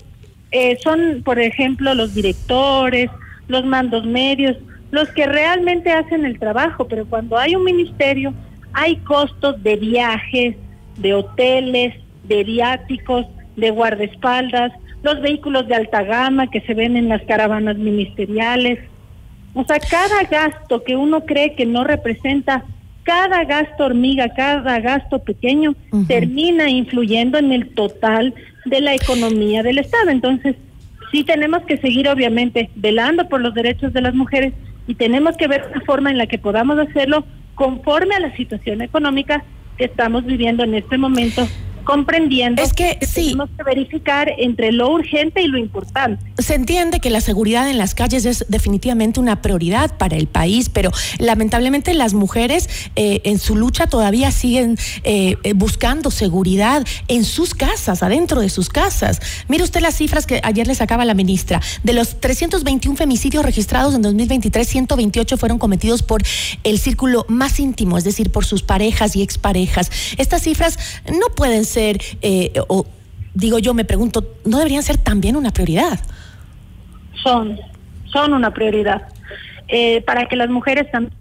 [0.50, 3.10] eh, son, por ejemplo, los directores,
[3.48, 4.56] los mandos medios,
[4.90, 8.32] los que realmente hacen el trabajo, pero cuando hay un ministerio
[8.72, 10.56] hay costos de viajes,
[10.96, 11.99] de hoteles,
[12.30, 13.26] de viáticos,
[13.56, 14.72] de guardaespaldas,
[15.02, 18.78] los vehículos de alta gama que se ven en las caravanas ministeriales.
[19.52, 22.64] O sea, cada gasto que uno cree que no representa,
[23.02, 25.74] cada gasto hormiga, cada gasto pequeño,
[26.06, 28.32] termina influyendo en el total
[28.64, 30.10] de la economía del Estado.
[30.10, 30.54] Entonces,
[31.10, 34.52] sí tenemos que seguir, obviamente, velando por los derechos de las mujeres,
[34.86, 37.24] y tenemos que ver la forma en la que podamos hacerlo
[37.56, 39.42] conforme a la situación económica
[39.76, 41.46] que estamos viviendo en este momento
[41.84, 46.24] comprendiendo es que, tenemos que verificar entre lo urgente y lo importante.
[46.38, 50.68] Se entiende que la seguridad en las calles es definitivamente una prioridad para el país,
[50.68, 57.24] pero lamentablemente las mujeres eh, en su lucha todavía siguen eh, eh, buscando seguridad en
[57.24, 59.20] sus casas, adentro de sus casas.
[59.48, 61.60] Mire usted las cifras que ayer le sacaba la ministra.
[61.82, 66.22] De los 321 femicidios registrados en 2023, 128 fueron cometidos por
[66.64, 69.90] el círculo más íntimo, es decir, por sus parejas y exparejas.
[70.16, 70.78] Estas cifras
[71.10, 72.86] no pueden ser, eh, o
[73.34, 76.00] digo yo, me pregunto, ¿no deberían ser también una prioridad?
[77.22, 77.58] Son,
[78.06, 79.02] son una prioridad.
[79.68, 81.14] Eh, para que las mujeres también...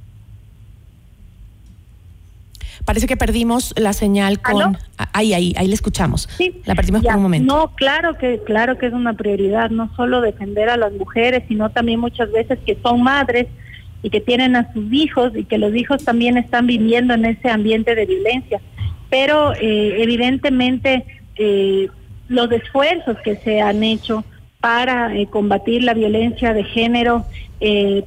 [2.85, 4.77] Parece que perdimos la señal con...
[5.13, 6.27] Ahí, ahí, ahí le escuchamos.
[6.37, 7.55] Sí, la perdimos por un momento.
[7.55, 11.69] No, claro que, claro que es una prioridad, no solo defender a las mujeres, sino
[11.69, 13.47] también muchas veces que son madres
[14.01, 17.49] y que tienen a sus hijos y que los hijos también están viviendo en ese
[17.49, 18.59] ambiente de violencia
[19.09, 21.05] pero eh, evidentemente
[21.35, 21.89] eh,
[22.27, 24.23] los esfuerzos que se han hecho
[24.59, 27.25] para eh, combatir la violencia de género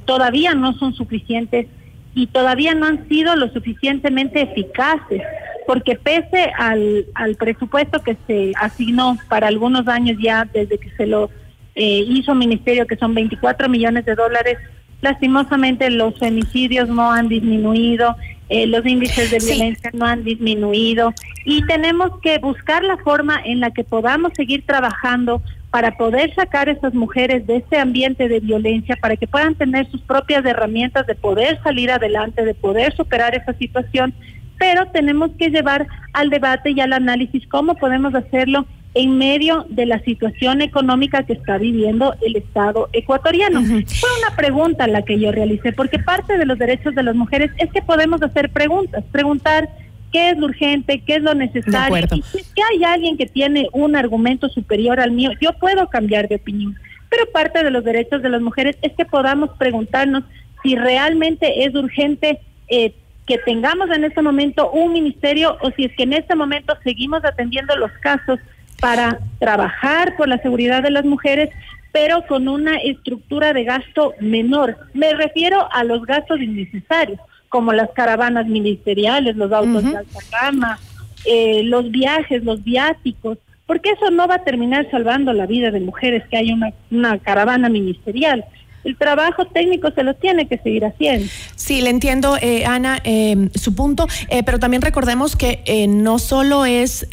[0.06, 1.66] todavía no son suficientes
[2.14, 5.20] y todavía no han sido lo suficientemente eficaces,
[5.66, 11.06] porque pese al, al presupuesto que se asignó para algunos años ya desde que se
[11.06, 11.28] lo
[11.74, 14.56] hizo Ministerio, que son 24 millones de dólares,
[15.02, 18.16] lastimosamente los femicidios no han disminuido,
[18.52, 21.14] eh, los índices de violencia no han disminuido
[21.46, 26.68] y tenemos que buscar la forma en la que podamos seguir trabajando para poder sacar
[26.68, 31.06] a esas mujeres de ese ambiente de violencia, para que puedan tener sus propias herramientas
[31.06, 34.12] de poder salir adelante, de poder superar esa situación,
[34.58, 39.86] pero tenemos que llevar al debate y al análisis cómo podemos hacerlo en medio de
[39.86, 43.62] la situación económica que está viviendo el Estado ecuatoriano.
[43.62, 47.50] Fue una pregunta la que yo realicé, porque parte de los derechos de las mujeres
[47.58, 49.70] es que podemos hacer preguntas, preguntar
[50.12, 52.06] qué es lo urgente, qué es lo necesario.
[52.14, 56.36] Y si hay alguien que tiene un argumento superior al mío, yo puedo cambiar de
[56.36, 56.76] opinión.
[57.08, 60.24] Pero parte de los derechos de las mujeres es que podamos preguntarnos
[60.62, 62.94] si realmente es urgente eh,
[63.26, 67.24] que tengamos en este momento un ministerio o si es que en este momento seguimos
[67.24, 68.38] atendiendo los casos
[68.80, 71.50] para trabajar por la seguridad de las mujeres,
[71.92, 74.76] pero con una estructura de gasto menor.
[74.94, 80.78] Me refiero a los gastos innecesarios, como las caravanas ministeriales, los autos de alta gama,
[81.24, 85.80] eh, los viajes, los viáticos, porque eso no va a terminar salvando la vida de
[85.80, 88.44] mujeres que hay una, una caravana ministerial
[88.84, 91.26] el trabajo técnico se lo tiene que seguir haciendo.
[91.54, 96.64] Sí, le entiendo, eh, Ana, eh, su punto, eh, pero también recordemos que no solo
[96.64, 97.06] es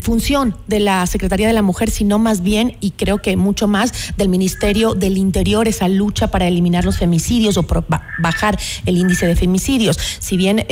[0.00, 4.14] función de la Secretaría de la Mujer, sino más bien, y creo que mucho más,
[4.16, 7.66] del Ministerio del Interior, esa lucha para eliminar los femicidios o
[8.18, 9.98] bajar el índice de femicidios.
[10.20, 10.64] Si bien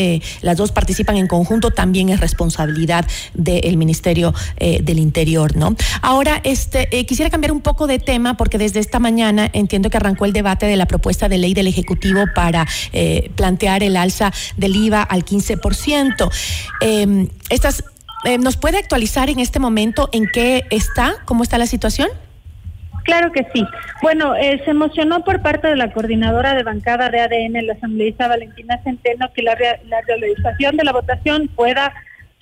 [0.43, 5.75] las dos participan en conjunto, también es responsabilidad del Ministerio del Interior, ¿no?
[6.03, 10.25] Ahora, este, quisiera cambiar un poco de tema, porque desde esta mañana entiendo que arrancó
[10.25, 14.31] el debate debate de la propuesta de ley del Ejecutivo para eh, plantear el alza
[14.59, 16.31] del IVA al 15%.
[16.83, 17.83] Eh, estas,
[18.27, 22.09] eh, ¿Nos puede actualizar en este momento en qué está, cómo está la situación?
[23.05, 23.67] Claro que sí.
[24.03, 28.29] Bueno, eh, se emocionó por parte de la coordinadora de bancada de ADN, la asambleísta
[28.29, 29.57] Valentina Centeno, que la,
[29.89, 31.93] la realización de la votación pueda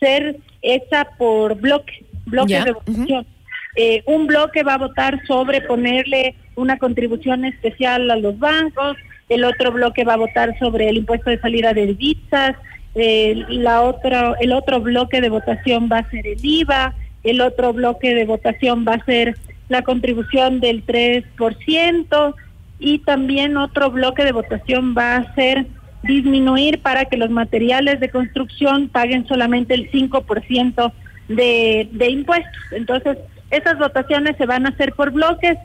[0.01, 3.27] ser hecha por bloque, bloques de votación.
[3.75, 8.97] Eh, un bloque va a votar sobre ponerle una contribución especial a los bancos,
[9.29, 12.57] el otro bloque va a votar sobre el impuesto de salida de divisas,
[12.95, 16.95] la otra, el otro bloque de votación va a ser el IVA,
[17.25, 19.37] el otro bloque de votación va a ser
[19.69, 22.35] la contribución del 3%
[22.79, 25.67] y también otro bloque de votación va a ser
[26.03, 30.93] disminuir para que los materiales de construcción paguen solamente el 5%
[31.29, 32.63] de, de impuestos.
[32.73, 33.19] Entonces,
[33.51, 35.57] esas votaciones se van a hacer por bloques.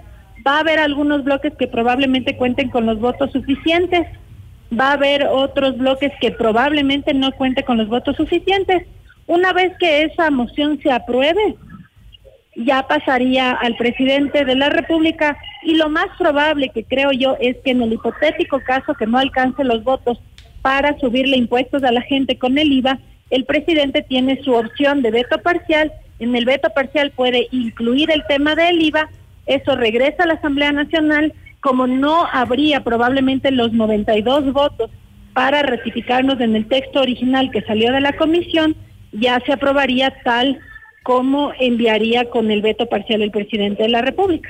[0.47, 4.07] Va a haber algunos bloques que probablemente cuenten con los votos suficientes.
[4.77, 8.85] Va a haber otros bloques que probablemente no cuenten con los votos suficientes.
[9.25, 11.55] Una vez que esa moción se apruebe,
[12.55, 17.57] ya pasaría al presidente de la República y lo más probable que creo yo es
[17.63, 20.19] que en el hipotético caso que no alcance los votos
[20.61, 25.11] para subirle impuestos a la gente con el IVA, el presidente tiene su opción de
[25.11, 29.09] veto parcial en el veto parcial puede incluir el tema del IVA,
[29.47, 34.91] eso regresa a la Asamblea Nacional, como no habría probablemente los 92 votos
[35.33, 38.75] para ratificarnos en el texto original que salió de la comisión,
[39.11, 40.59] ya se aprobaría tal
[41.03, 44.49] como enviaría con el veto parcial el presidente de la República.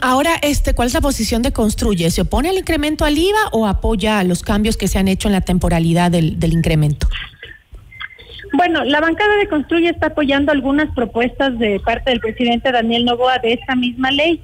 [0.00, 2.10] Ahora, este, ¿cuál es la posición de Construye?
[2.10, 5.32] ¿Se opone al incremento al IVA o apoya los cambios que se han hecho en
[5.32, 7.08] la temporalidad del incremento?
[8.52, 13.38] Bueno, la bancada de Construye está apoyando algunas propuestas de parte del presidente Daniel Novoa
[13.38, 14.42] de esta misma ley.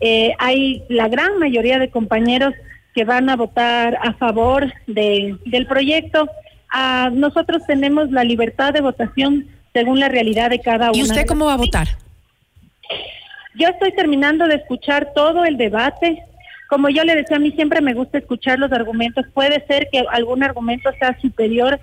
[0.00, 2.54] Eh, hay la gran mayoría de compañeros
[2.94, 6.28] que van a votar a favor de, del proyecto.
[6.72, 10.98] Ah, nosotros tenemos la libertad de votación según la realidad de cada uno.
[10.98, 11.88] ¿Y usted cómo va a votar?
[13.54, 16.22] Yo estoy terminando de escuchar todo el debate.
[16.68, 19.26] Como yo le decía, a mí siempre me gusta escuchar los argumentos.
[19.34, 21.80] Puede ser que algún argumento sea superior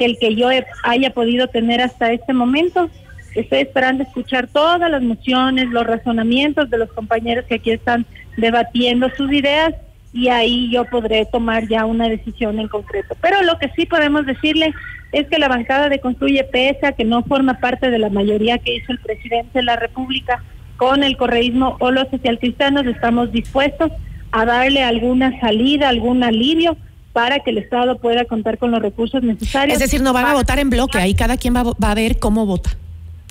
[0.00, 0.48] que el que yo
[0.82, 2.88] haya podido tener hasta este momento.
[3.34, 8.06] Estoy esperando escuchar todas las mociones, los razonamientos de los compañeros que aquí están
[8.38, 9.74] debatiendo sus ideas
[10.14, 13.14] y ahí yo podré tomar ya una decisión en concreto.
[13.20, 14.72] Pero lo que sí podemos decirle
[15.12, 18.76] es que la bancada de Construye Pesa, que no forma parte de la mayoría que
[18.76, 20.42] hizo el presidente de la República
[20.78, 23.92] con el correísmo o los socialcristianos, estamos dispuestos
[24.32, 26.78] a darle alguna salida, algún alivio
[27.12, 29.74] para que el Estado pueda contar con los recursos necesarios.
[29.74, 32.18] Es decir, no van a votar en bloque, ahí cada quien va, va a ver
[32.18, 32.70] cómo vota,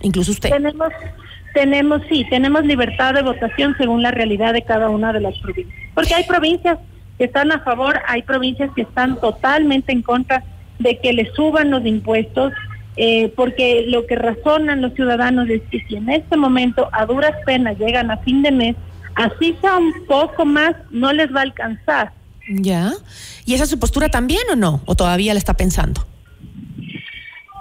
[0.02, 0.50] incluso usted.
[0.50, 0.90] Tenemos,
[1.54, 5.78] tenemos, sí, tenemos libertad de votación según la realidad de cada una de las provincias.
[5.94, 6.78] Porque hay provincias
[7.18, 10.44] que están a favor, hay provincias que están totalmente en contra
[10.80, 12.54] de que le suban los impuestos,
[12.96, 17.34] eh, porque lo que razonan los ciudadanos es que si en este momento a duras
[17.46, 18.76] penas llegan a fin de mes,
[19.16, 22.12] así sea un poco más, no les va a alcanzar.
[22.50, 22.94] Ya.
[23.46, 24.82] ¿Y esa es su postura también o no?
[24.86, 26.06] ¿O todavía la está pensando?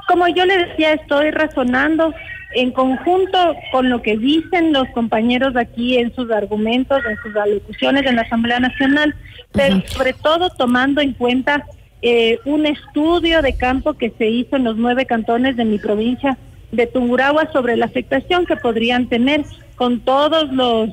[0.09, 2.14] Como yo le decía, estoy razonando
[2.55, 8.07] en conjunto con lo que dicen los compañeros aquí en sus argumentos, en sus alocuciones
[8.07, 9.14] en la Asamblea Nacional,
[9.53, 11.66] pero sobre todo tomando en cuenta
[12.01, 16.39] eh, un estudio de campo que se hizo en los nueve cantones de mi provincia
[16.72, 19.45] de Tungurahua sobre la afectación que podrían tener
[19.76, 20.91] con todos los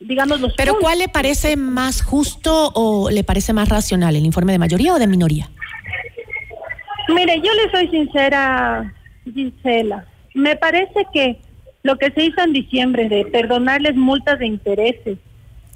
[0.00, 4.52] digamos los Pero ¿cuál le parece más justo o le parece más racional, el informe
[4.52, 5.48] de mayoría o de minoría?
[7.08, 8.92] Mire, yo le soy sincera,
[9.32, 10.04] Gisela.
[10.34, 11.38] Me parece que
[11.82, 15.18] lo que se hizo en diciembre de perdonarles multas de intereses,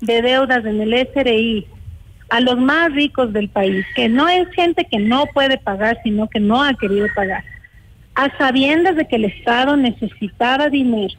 [0.01, 1.66] de deudas en el SRI
[2.31, 6.29] a los más ricos del país, que no es gente que no puede pagar, sino
[6.29, 7.45] que no ha querido pagar,
[8.14, 11.14] a sabiendas de que el Estado necesitaba dinero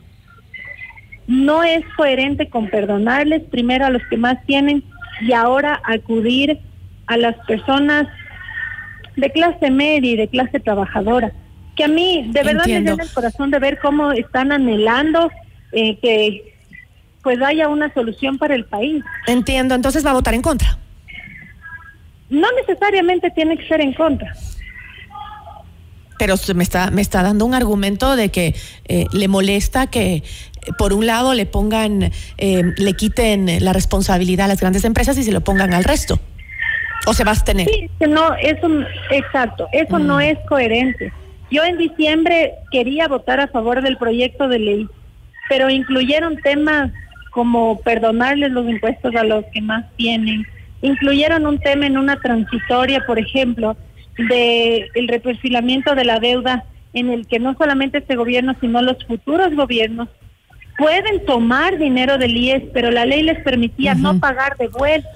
[1.31, 4.83] no es coherente con perdonarles primero a los que más tienen
[5.21, 6.59] y ahora acudir
[7.07, 8.07] a las personas
[9.15, 11.31] de clase media y de clase trabajadora.
[11.77, 15.31] Que a mí de verdad me llena el corazón de ver cómo están anhelando
[15.71, 16.53] eh, que
[17.23, 19.01] pues haya una solución para el país.
[19.25, 20.77] Entiendo, entonces va a votar en contra.
[22.29, 24.33] No necesariamente tiene que ser en contra
[26.21, 28.53] pero me está, me está dando un argumento de que
[28.87, 30.21] eh, le molesta que
[30.77, 35.23] por un lado le pongan, eh, le quiten la responsabilidad a las grandes empresas y
[35.23, 36.19] se lo pongan al resto.
[37.07, 37.67] ¿O se va a abstener?
[37.67, 38.67] Sí, no, eso,
[39.09, 40.21] exacto, eso no mm.
[40.21, 41.11] es coherente.
[41.49, 44.87] Yo en diciembre quería votar a favor del proyecto de ley,
[45.49, 46.91] pero incluyeron temas
[47.31, 50.45] como perdonarles los impuestos a los que más tienen,
[50.83, 53.75] incluyeron un tema en una transitoria, por ejemplo,
[54.27, 59.03] de el reperfilamiento de la deuda en el que no solamente este gobierno, sino los
[59.05, 60.09] futuros gobiernos
[60.77, 65.09] pueden tomar dinero del IES, pero la ley les permitía no pagar de vuelta.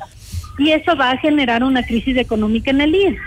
[0.57, 3.17] Y eso va a generar una crisis económica en el IES.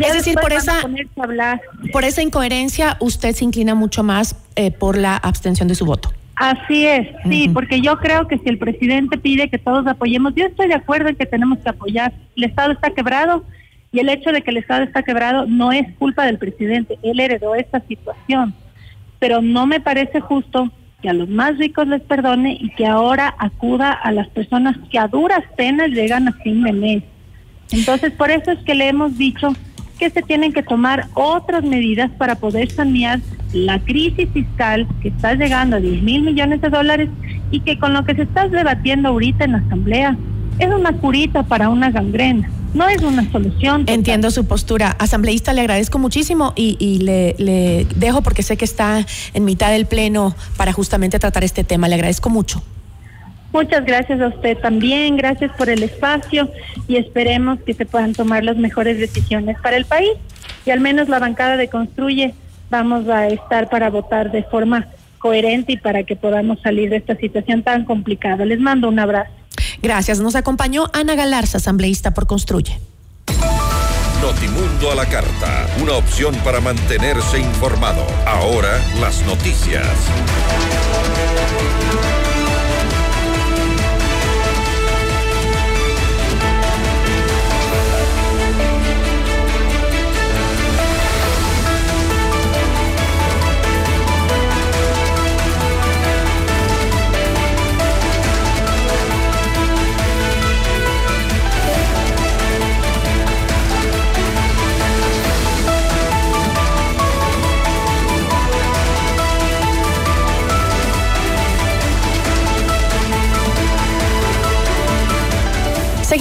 [0.00, 1.60] Ya es decir, por esa, a
[1.92, 6.12] por esa incoherencia, usted se inclina mucho más eh, por la abstención de su voto.
[6.36, 10.46] Así es, sí, porque yo creo que si el presidente pide que todos apoyemos, yo
[10.46, 12.12] estoy de acuerdo en que tenemos que apoyar.
[12.36, 13.44] El Estado está quebrado
[13.94, 17.20] y el hecho de que el Estado está quebrado no es culpa del presidente, él
[17.20, 18.52] heredó esta situación.
[19.20, 20.68] Pero no me parece justo
[21.00, 24.98] que a los más ricos les perdone y que ahora acuda a las personas que
[24.98, 27.02] a duras penas llegan a fin de mes.
[27.70, 29.52] Entonces, por eso es que le hemos dicho
[29.96, 33.20] que se tienen que tomar otras medidas para poder sanear
[33.52, 37.10] la crisis fiscal que está llegando a 10 mil millones de dólares
[37.52, 40.16] y que con lo que se está debatiendo ahorita en la Asamblea
[40.58, 43.84] es una curita para una gangrena, no es una solución.
[43.86, 44.96] Entiendo su postura.
[44.98, 49.70] Asambleísta, le agradezco muchísimo y, y le, le dejo porque sé que está en mitad
[49.70, 51.88] del pleno para justamente tratar este tema.
[51.88, 52.62] Le agradezco mucho.
[53.52, 56.50] Muchas gracias a usted también, gracias por el espacio
[56.88, 60.10] y esperemos que se puedan tomar las mejores decisiones para el país
[60.66, 62.34] y al menos la bancada de Construye
[62.68, 64.88] vamos a estar para votar de forma
[65.18, 68.44] coherente y para que podamos salir de esta situación tan complicada.
[68.44, 69.30] Les mando un abrazo.
[69.82, 70.20] Gracias.
[70.20, 72.80] Nos acompañó Ana Galarza, asambleísta por Construye.
[74.20, 78.06] Notimundo a la carta, una opción para mantenerse informado.
[78.26, 79.86] Ahora las noticias.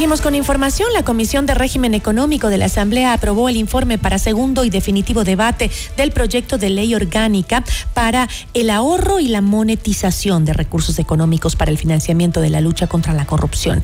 [0.04, 0.92] Seguimos con información.
[0.92, 5.24] La Comisión de Régimen Económico de la Asamblea aprobó el informe para segundo y definitivo
[5.24, 11.56] debate del proyecto de ley orgánica para el ahorro y la monetización de recursos económicos
[11.56, 13.82] para el financiamiento de la lucha contra la corrupción.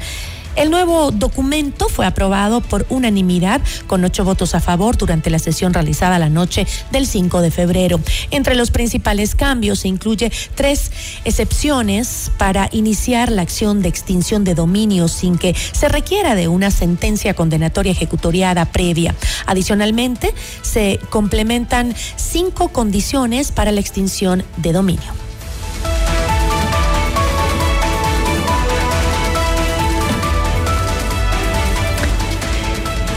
[0.56, 5.74] El nuevo documento fue aprobado por unanimidad con ocho votos a favor durante la sesión
[5.74, 8.00] realizada la noche del 5 de febrero.
[8.32, 10.92] Entre los principales cambios se incluye tres
[11.24, 16.72] excepciones para iniciar la acción de extinción de dominio sin que se requiera de una
[16.72, 19.16] sentencia condenatoria ejecutoriada previa.
[19.46, 25.29] Adicionalmente, se complementan cinco condiciones para la extinción de dominio.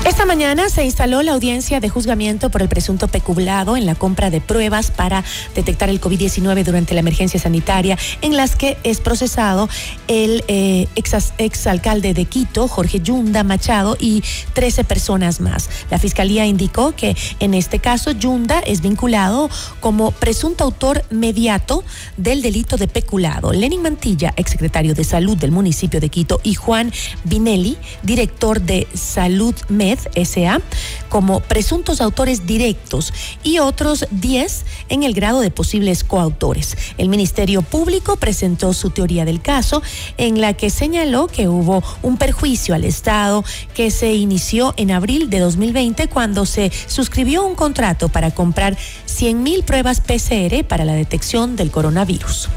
[0.05, 4.31] Esta mañana se instaló la audiencia de juzgamiento por el presunto peculado en la compra
[4.31, 5.23] de pruebas para
[5.55, 9.69] detectar el COVID-19 durante la emergencia sanitaria, en las que es procesado
[10.09, 14.25] el eh, ex, exalcalde de Quito, Jorge Yunda Machado, y
[14.55, 15.71] 13 personas más.
[15.89, 19.49] La fiscalía indicó que en este caso Yunda es vinculado
[19.79, 21.85] como presunto autor mediato
[22.17, 23.53] del delito de peculado.
[23.53, 26.93] Lenin Mantilla, exsecretario de Salud del municipio de Quito, y Juan
[27.23, 30.61] Binelli, director de Salud Med SA
[31.09, 33.13] como presuntos autores directos
[33.43, 36.77] y otros 10 en el grado de posibles coautores.
[36.99, 39.83] El Ministerio Público presentó su teoría del caso
[40.17, 45.31] en la que señaló que hubo un perjuicio al Estado que se inició en abril
[45.31, 48.77] de 2020 cuando se suscribió un contrato para comprar
[49.07, 52.49] 100 mil pruebas PCR para la detección del coronavirus.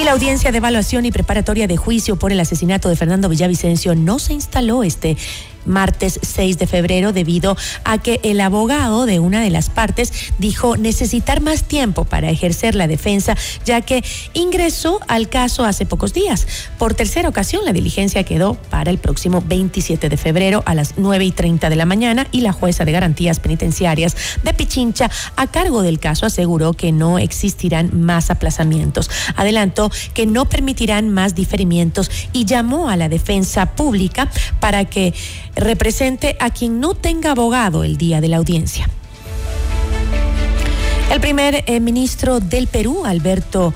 [0.00, 3.94] Y la audiencia de evaluación y preparatoria de juicio por el asesinato de Fernando Villavicencio
[3.94, 5.18] no se instaló este
[5.64, 10.76] martes 6 de febrero debido a que el abogado de una de las partes dijo
[10.76, 14.04] necesitar más tiempo para ejercer la defensa ya que
[14.34, 16.46] ingresó al caso hace pocos días.
[16.78, 21.24] Por tercera ocasión la diligencia quedó para el próximo 27 de febrero a las 9
[21.24, 25.82] y 30 de la mañana y la jueza de garantías penitenciarias de Pichincha a cargo
[25.82, 29.10] del caso aseguró que no existirán más aplazamientos.
[29.36, 34.30] Adelantó que no permitirán más diferimientos y llamó a la defensa pública
[34.60, 35.14] para que
[35.60, 38.88] represente a quien no tenga abogado el día de la audiencia.
[41.10, 43.74] El primer eh, ministro del Perú, Alberto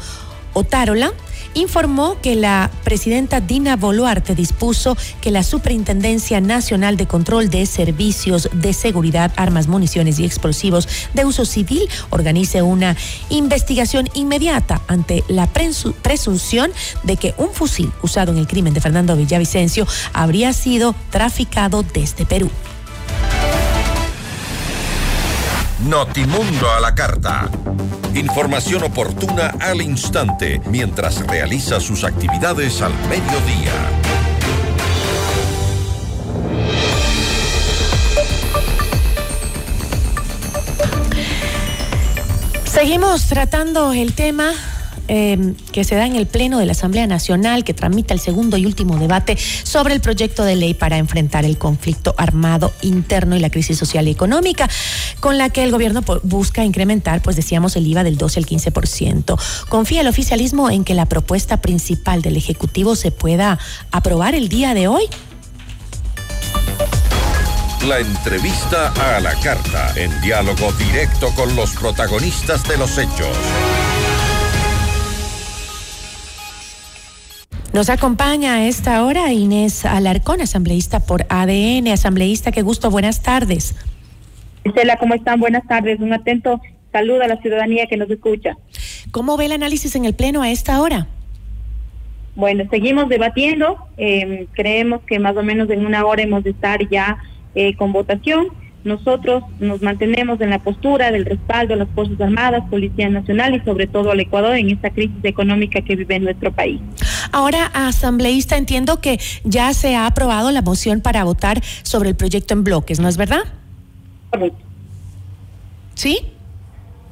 [0.53, 1.13] Otárola,
[1.55, 8.49] informó que la presidenta Dina Boluarte dispuso que la Superintendencia Nacional de Control de Servicios
[8.53, 12.97] de Seguridad, Armas, Municiones y Explosivos de Uso Civil organice una
[13.31, 19.17] investigación inmediata ante la presunción de que un fusil usado en el crimen de Fernando
[19.17, 22.51] Villavicencio habría sido traficado desde Perú.
[25.87, 27.51] Notimundo a la carta.
[28.15, 33.73] Información oportuna al instante mientras realiza sus actividades al mediodía.
[42.65, 44.55] Seguimos tratando el tema
[45.09, 48.57] eh, que se da en el Pleno de la Asamblea Nacional, que tramita el segundo
[48.57, 53.41] y último debate sobre el proyecto de ley para enfrentar el conflicto armado interno y
[53.41, 54.69] la crisis social y económica,
[55.21, 59.41] con la que el gobierno busca incrementar, pues decíamos, el IVA del 12 al 15%.
[59.69, 63.59] ¿Confía el oficialismo en que la propuesta principal del Ejecutivo se pueda
[63.91, 65.05] aprobar el día de hoy?
[67.87, 73.37] La entrevista a la carta, en diálogo directo con los protagonistas de los hechos.
[77.75, 81.89] Nos acompaña a esta hora Inés Alarcón, asambleísta por ADN.
[81.89, 83.75] Asambleísta, qué gusto, buenas tardes.
[84.63, 85.41] Estela, ¿cómo están?
[85.41, 85.99] Buenas tardes.
[85.99, 86.61] Un atento
[86.93, 88.57] saludo a la ciudadanía que nos escucha.
[89.11, 91.09] ¿Cómo ve el análisis en el Pleno a esta hora?
[92.37, 93.77] Bueno, seguimos debatiendo.
[93.97, 97.19] Eh, creemos que más o menos en una hora hemos de estar ya
[97.57, 98.51] eh, con votación.
[98.85, 103.61] Nosotros nos mantenemos en la postura del respaldo a las Fuerzas Armadas, Policía Nacional y
[103.65, 106.81] sobre todo al Ecuador en esta crisis económica que vive en nuestro país.
[107.35, 112.55] Ahora, asambleísta, entiendo que ya se ha aprobado la moción para votar sobre el proyecto
[112.55, 113.43] en bloques, ¿no es verdad?
[114.31, 114.65] Correcto.
[115.95, 116.21] ¿Sí?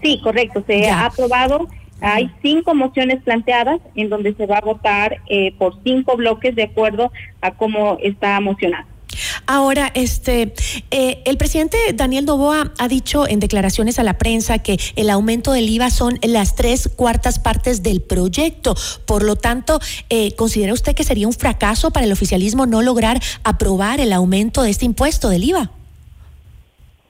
[0.01, 0.63] Sí, correcto.
[0.65, 1.67] Se ha aprobado.
[2.01, 6.63] Hay cinco mociones planteadas en donde se va a votar eh, por cinco bloques de
[6.63, 7.11] acuerdo
[7.41, 8.87] a cómo está mocionado.
[9.47, 10.55] Ahora, este,
[10.91, 15.53] eh, el presidente Daniel Novoa ha dicho en declaraciones a la prensa que el aumento
[15.53, 18.75] del IVA son las tres cuartas partes del proyecto.
[19.07, 23.21] Por lo tanto, eh, ¿considera usted que sería un fracaso para el oficialismo no lograr
[23.45, 25.71] aprobar el aumento de este impuesto del IVA?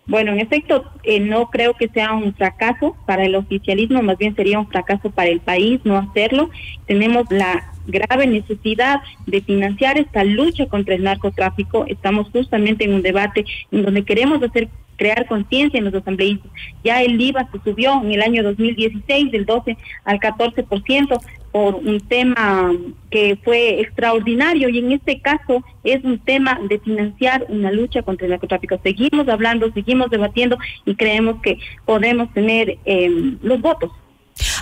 [0.07, 4.35] Bueno, en efecto, eh, no creo que sea un fracaso para el oficialismo, más bien
[4.35, 6.51] sería un fracaso para el país no hacerlo.
[6.87, 11.85] Tenemos la grave necesidad de financiar esta lucha contra el narcotráfico.
[11.89, 16.51] Estamos justamente en un debate en donde queremos hacer crear conciencia en los asambleístas.
[16.85, 21.21] Ya el IVA se subió en el año 2016 del 12 al 14%
[21.51, 22.73] por un tema
[23.11, 28.27] que fue extraordinario y en este caso es un tema de financiar una lucha contra
[28.27, 28.79] el narcotráfico.
[28.83, 30.57] Seguimos hablando, seguimos debatiendo
[30.87, 33.91] y creemos que podemos tener eh, los votos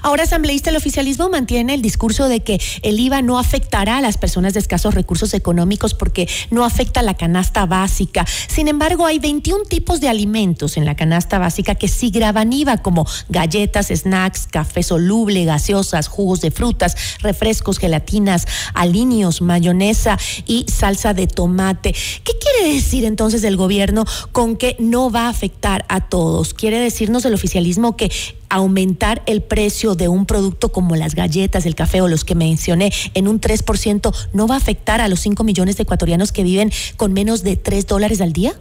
[0.02, 4.18] Ahora, asambleísta, el oficialismo mantiene el discurso de que el IVA no afectará a las
[4.18, 8.26] personas de escasos recursos económicos porque no afecta a la canasta básica.
[8.48, 12.78] Sin embargo, hay 21 tipos de alimentos en la canasta básica que sí graban IVA,
[12.78, 21.14] como galletas, snacks, café soluble, gaseosas, jugos de frutas, refrescos, gelatinas, aliños, mayonesa y salsa
[21.14, 21.94] de tomate.
[22.24, 26.54] ¿Qué quiere decir entonces el gobierno con que no va a afectar a todos?
[26.54, 28.10] ¿Quiere decirnos el oficialismo que
[28.50, 32.92] aumentar el precio de un producto como las galletas, el café o los que mencioné
[33.14, 36.70] en un 3% no va a afectar a los 5 millones de ecuatorianos que viven
[36.96, 38.54] con menos de 3 dólares al día?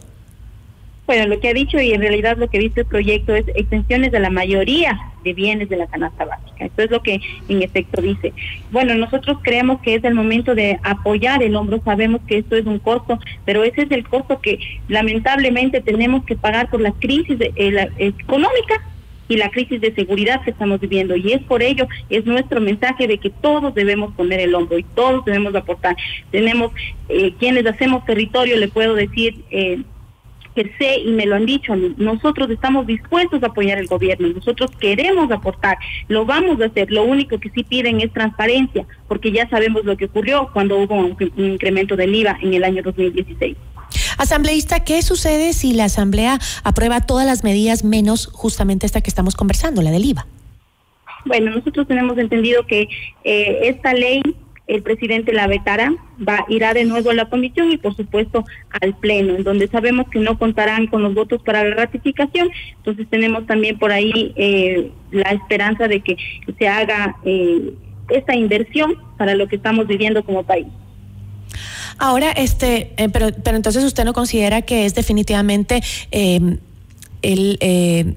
[1.10, 4.12] Bueno, lo que ha dicho y en realidad lo que dice el proyecto es extensiones
[4.12, 6.66] de la mayoría de bienes de la canasta básica.
[6.66, 8.32] Esto es lo que en efecto dice.
[8.70, 11.82] Bueno, nosotros creemos que es el momento de apoyar el hombro.
[11.84, 16.36] Sabemos que esto es un costo, pero ese es el costo que lamentablemente tenemos que
[16.36, 18.80] pagar por la crisis eh, económica
[19.30, 21.16] y la crisis de seguridad que estamos viviendo.
[21.16, 24.82] Y es por ello, es nuestro mensaje de que todos debemos poner el hombro y
[24.82, 25.96] todos debemos aportar.
[26.30, 26.72] Tenemos
[27.08, 29.36] eh, quienes hacemos territorio, le puedo decir...
[29.50, 29.82] Eh,
[30.54, 34.72] que sé y me lo han dicho, nosotros estamos dispuestos a apoyar el gobierno, nosotros
[34.80, 35.78] queremos aportar,
[36.08, 39.96] lo vamos a hacer, lo único que sí piden es transparencia, porque ya sabemos lo
[39.96, 43.56] que ocurrió cuando hubo un, incremento del IVA en el año 2016.
[44.18, 49.34] Asambleísta, ¿qué sucede si la Asamblea aprueba todas las medidas menos justamente esta que estamos
[49.34, 50.26] conversando, la del IVA?
[51.24, 52.88] Bueno, nosotros tenemos entendido que
[53.24, 54.22] eh, esta ley
[54.70, 55.92] el presidente la vetará,
[56.26, 58.44] va, irá de nuevo a la comisión y por supuesto
[58.80, 63.08] al pleno, en donde sabemos que no contarán con los votos para la ratificación, entonces
[63.10, 66.16] tenemos también por ahí eh, la esperanza de que
[66.56, 67.72] se haga eh,
[68.10, 70.68] esta inversión para lo que estamos viviendo como país.
[72.00, 76.58] Ahora, este, eh, pero, pero entonces usted no considera que es definitivamente em,
[77.20, 78.16] el eh,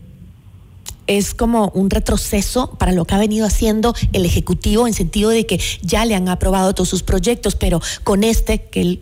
[1.06, 5.46] es como un retroceso para lo que ha venido haciendo el Ejecutivo en sentido de
[5.46, 9.02] que ya le han aprobado todos sus proyectos, pero con este que él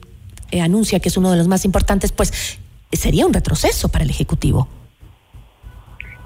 [0.50, 2.34] eh, anuncia que es uno de los más importantes, pues
[2.92, 4.68] sería un retroceso para el Ejecutivo.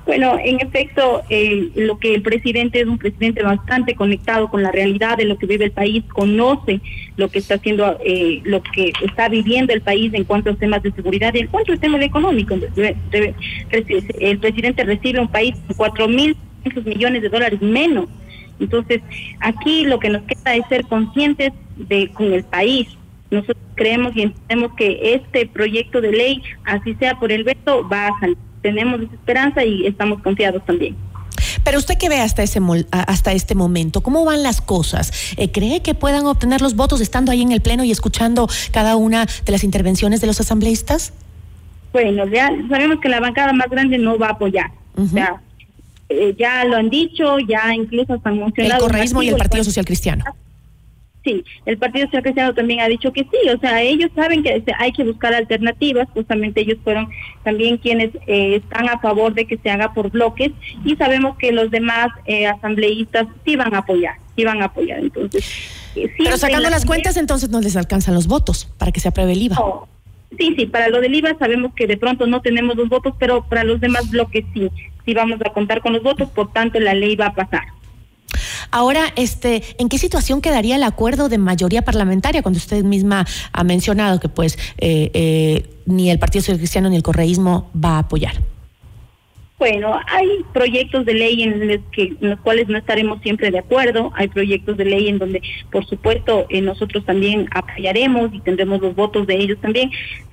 [0.06, 4.72] Bueno, en efecto, eh, lo que el presidente es un presidente bastante conectado con la
[4.72, 6.80] realidad de lo que vive el país, conoce
[7.18, 10.84] lo que está haciendo, eh, lo que está viviendo el país en cuanto a temas
[10.84, 12.56] de seguridad y en cuanto al tema económico.
[14.20, 16.38] El presidente recibe un país con cuatro mil
[16.86, 18.06] millones de dólares menos.
[18.60, 19.02] Entonces,
[19.40, 22.88] aquí lo que nos queda es ser conscientes de con el país.
[23.32, 28.08] Nosotros creemos y entendemos que este proyecto de ley, así sea por el veto, va
[28.08, 30.96] a salir tenemos esa esperanza y estamos confiados también.
[31.64, 32.60] Pero usted qué ve hasta, ese,
[32.90, 35.12] hasta este momento, ¿cómo van las cosas?
[35.38, 38.96] Eh, ¿Cree que puedan obtener los votos estando ahí en el Pleno y escuchando cada
[38.96, 41.14] una de las intervenciones de los asambleístas?
[41.94, 44.72] Bueno, ya sabemos que la bancada más grande no va a apoyar.
[44.98, 45.36] O sea,
[46.10, 48.86] eh, ya lo han dicho, ya incluso han mencionado.
[48.86, 50.24] El correísmo y el Partido Social Cristiano.
[51.26, 54.64] Sí, el Partido Social Cristiano también ha dicho que sí, o sea, ellos saben que
[54.78, 57.10] hay que buscar alternativas, justamente ellos fueron
[57.44, 60.52] también quienes eh, están a favor de que se haga por bloques
[60.86, 65.00] y sabemos que los demás eh, asambleístas sí van a apoyar, sí van a apoyar,
[65.00, 65.44] entonces.
[65.96, 69.42] Pero sacando las cuentas, entonces no les alcanzan los votos para que se apruebe el
[69.42, 69.58] IVA.
[70.38, 73.44] Sí, sí, para lo del IVA sabemos que de pronto no tenemos los votos, pero
[73.50, 74.70] para los demás bloques sí
[75.06, 77.64] si vamos a contar con los votos, por tanto la ley va a pasar.
[78.72, 83.64] Ahora, este, ¿en qué situación quedaría el acuerdo de mayoría parlamentaria cuando usted misma ha
[83.64, 88.00] mencionado que pues eh, eh, ni el Partido Social Cristiano ni el correísmo va a
[88.00, 88.36] apoyar?
[89.58, 93.60] Bueno, hay proyectos de ley en los, que, en los cuales no estaremos siempre de
[93.60, 95.42] acuerdo, hay proyectos de ley en donde,
[95.72, 99.92] por supuesto, eh, nosotros también apoyaremos y tendremos los votos de ellos también.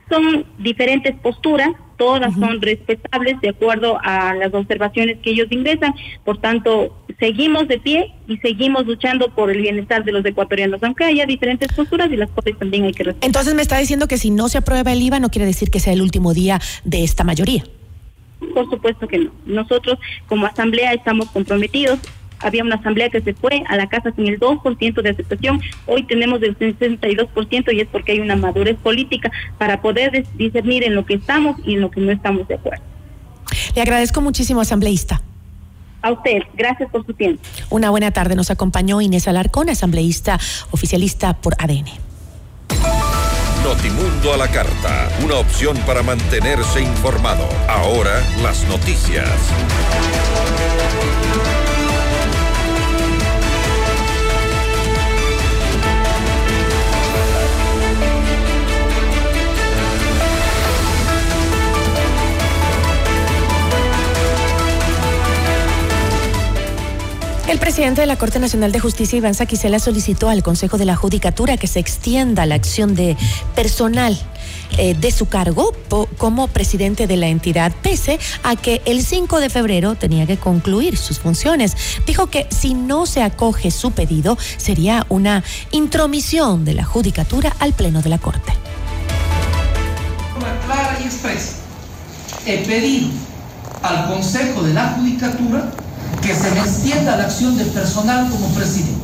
[0.08, 6.38] Son diferentes posturas, todas son respetables de acuerdo a las observaciones que ellos ingresan, por
[6.38, 11.24] tanto, seguimos de pie y seguimos luchando por el bienestar de los ecuatorianos, aunque haya
[11.24, 13.24] diferentes posturas y las cosas también hay que respetar.
[13.24, 15.78] Entonces me está diciendo que si no se aprueba el IVA no quiere decir que
[15.78, 17.62] sea el último día de esta mayoría.
[18.52, 19.30] Por supuesto que no.
[19.46, 22.00] Nosotros como asamblea estamos comprometidos.
[22.40, 25.60] Había una asamblea que se fue a la casa sin el 2% de aceptación.
[25.86, 30.96] Hoy tenemos el 62% y es porque hay una madurez política para poder discernir en
[30.96, 32.82] lo que estamos y en lo que no estamos de acuerdo.
[33.76, 35.22] Le agradezco muchísimo, asambleísta.
[36.02, 37.42] A usted, gracias por su tiempo.
[37.70, 38.34] Una buena tarde.
[38.34, 40.38] Nos acompañó Inés Alarcón, asambleísta
[40.70, 41.86] oficialista por ADN.
[43.62, 47.48] Notimundo a la carta, una opción para mantenerse informado.
[47.68, 49.28] Ahora las noticias.
[67.52, 70.96] El presidente de la Corte Nacional de Justicia, Iván Saquicela, solicitó al Consejo de la
[70.96, 73.14] Judicatura que se extienda la acción de
[73.54, 74.18] personal
[74.78, 75.74] eh, de su cargo
[76.16, 80.96] como presidente de la entidad, pese a que el 5 de febrero tenía que concluir
[80.96, 81.76] sus funciones.
[82.06, 87.74] Dijo que si no se acoge su pedido, sería una intromisión de la Judicatura al
[87.74, 88.54] Pleno de la Corte.
[90.64, 91.56] Clara y expresa.
[92.46, 93.08] He pedido
[93.82, 95.70] al Consejo de la Judicatura
[96.20, 99.00] que se me extienda la acción de personal como presidente.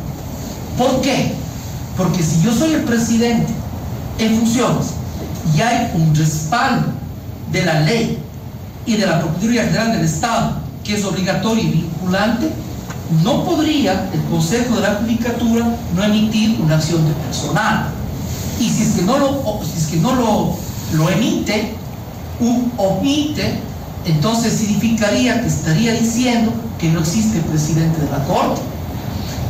[0.77, 1.33] ¿Por qué?
[1.97, 3.53] Porque si yo soy el presidente
[4.19, 4.89] en funciones
[5.57, 6.89] y hay un respaldo
[7.51, 8.19] de la ley
[8.87, 12.51] y de la Procuraduría General del Estado, que es obligatorio y vinculante,
[13.25, 17.89] no podría el Consejo de la Judicatura no emitir una acción de personal.
[18.61, 20.57] Y si es que no lo, si es que no lo,
[20.93, 21.75] lo emite,
[22.41, 23.61] u omite,
[24.05, 28.61] entonces significaría que estaría diciendo que no existe presidente de la Corte.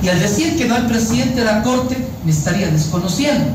[0.02, 3.46] Y al decir que no hay presidente de la Corte, me estaría desconociendo.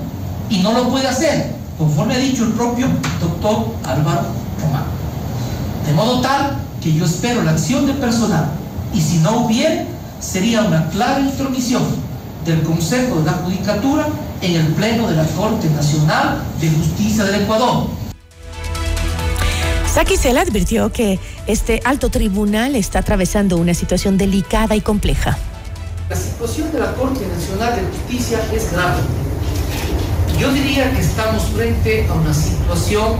[0.49, 2.87] Y no lo puede hacer, conforme ha dicho el propio
[3.19, 4.27] doctor Álvaro
[4.61, 4.85] Román.
[5.85, 8.51] De modo tal que yo espero la acción de personal.
[8.93, 9.85] Y si no hubiera,
[10.19, 11.83] sería una clara intromisión
[12.45, 14.07] del Consejo de la Judicatura
[14.41, 17.87] en el Pleno de la Corte Nacional de Justicia del Ecuador
[19.93, 25.37] Saquicela advirtió que este alto tribunal está atravesando una situación delicada y compleja.
[26.09, 29.01] La situación de la Corte Nacional de Justicia es grave.
[30.39, 33.17] Yo diría que estamos frente a una situación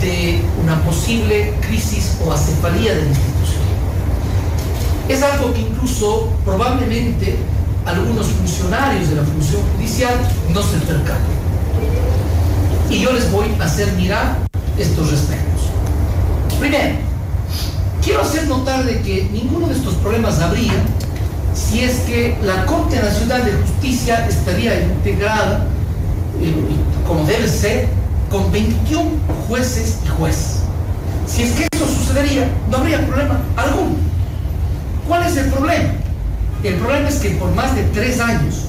[0.00, 3.62] de una posible crisis o acefalía de la institución.
[5.10, 7.36] Es algo que incluso probablemente
[7.84, 10.14] algunos funcionarios de la función judicial
[10.54, 11.20] no se percatan.
[12.88, 14.38] Y yo les voy a hacer mirar
[14.78, 15.55] estos respectos.
[16.60, 16.94] Primero,
[18.02, 20.72] quiero hacer notar de que ninguno de estos problemas habría
[21.56, 25.66] si es que la Corte Nacional de Justicia estaría integrada,
[26.40, 26.54] eh,
[27.06, 27.88] como debe ser,
[28.30, 29.10] con 21
[29.48, 30.58] jueces y jueces.
[31.26, 33.96] Si es que eso sucedería, no habría problema alguno.
[35.08, 35.90] ¿Cuál es el problema?
[36.62, 38.66] El problema es que por más de tres años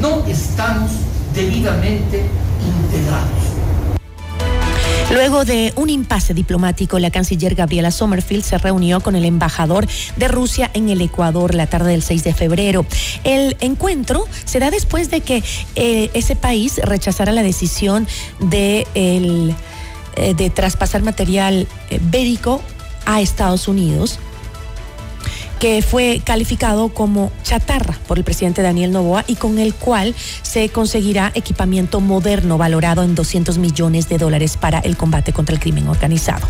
[0.00, 0.90] no estamos
[1.34, 2.22] debidamente
[2.64, 3.45] integrados.
[5.10, 9.86] Luego de un impasse diplomático, la canciller Gabriela Sommerfield se reunió con el embajador
[10.16, 12.84] de Rusia en el Ecuador la tarde del 6 de febrero.
[13.22, 15.44] El encuentro se da después de que
[15.76, 18.08] eh, ese país rechazara la decisión
[18.50, 19.54] eh,
[20.36, 22.60] de traspasar material eh, bélico
[23.04, 24.18] a Estados Unidos
[25.58, 30.68] que fue calificado como chatarra por el presidente Daniel Novoa y con el cual se
[30.68, 35.88] conseguirá equipamiento moderno valorado en 200 millones de dólares para el combate contra el crimen
[35.88, 36.46] organizado.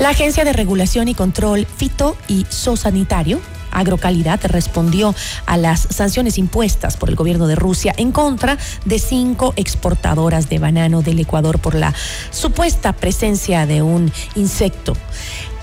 [0.00, 3.40] La Agencia de Regulación y Control Fito y Sosanitario
[3.74, 5.14] Agrocalidad respondió
[5.46, 10.58] a las sanciones impuestas por el gobierno de Rusia en contra de cinco exportadoras de
[10.58, 11.92] banano del Ecuador por la
[12.30, 14.94] supuesta presencia de un insecto.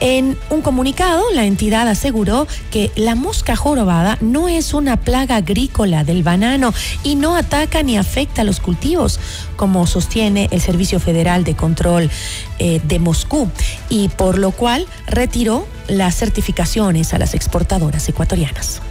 [0.02, 6.04] En un comunicado, la entidad aseguró que la mosca jorobada no es una plaga agrícola
[6.04, 6.74] del banano
[7.04, 9.20] y no ataca ni afecta a los cultivos,
[9.58, 12.10] como sostiene el Servicio Federal de Control
[12.58, 13.48] eh, de Moscú,
[13.90, 18.82] y por lo cual retiró las certificaciones a las exportadoras ecuatorianas.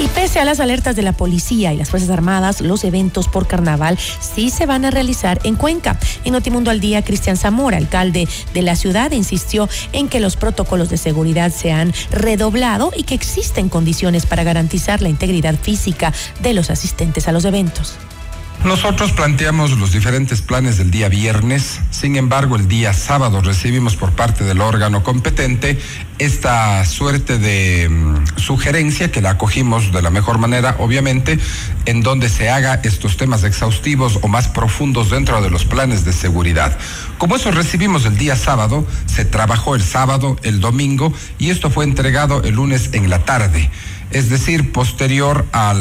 [0.00, 3.48] Y pese a las alertas de la policía y las Fuerzas Armadas, los eventos por
[3.48, 5.98] carnaval sí se van a realizar en Cuenca.
[6.24, 10.88] En Notimundo al Día, Cristian Zamora, alcalde de la ciudad, insistió en que los protocolos
[10.88, 16.54] de seguridad se han redoblado y que existen condiciones para garantizar la integridad física de
[16.54, 17.96] los asistentes a los eventos.
[18.64, 24.12] Nosotros planteamos los diferentes planes del día viernes, sin embargo el día sábado recibimos por
[24.12, 25.78] parte del órgano competente
[26.18, 31.38] esta suerte de mm, sugerencia que la acogimos de la mejor manera, obviamente,
[31.86, 36.12] en donde se haga estos temas exhaustivos o más profundos dentro de los planes de
[36.12, 36.76] seguridad.
[37.16, 41.84] Como eso recibimos el día sábado, se trabajó el sábado, el domingo y esto fue
[41.84, 43.70] entregado el lunes en la tarde
[44.10, 45.74] es decir, posterior a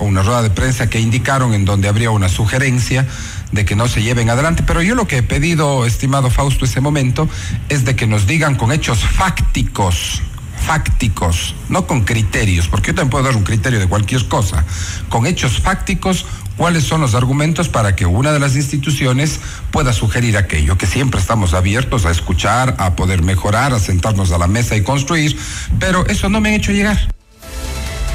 [0.00, 3.06] una rueda de prensa que indicaron en donde habría una sugerencia
[3.52, 4.62] de que no se lleven adelante.
[4.66, 7.28] Pero yo lo que he pedido, estimado Fausto, ese momento,
[7.68, 10.22] es de que nos digan con hechos fácticos,
[10.66, 14.64] fácticos, no con criterios, porque yo también puedo dar un criterio de cualquier cosa,
[15.08, 16.26] con hechos fácticos,
[16.56, 21.20] cuáles son los argumentos para que una de las instituciones pueda sugerir aquello, que siempre
[21.20, 25.38] estamos abiertos a escuchar, a poder mejorar, a sentarnos a la mesa y construir,
[25.78, 27.17] pero eso no me han hecho llegar.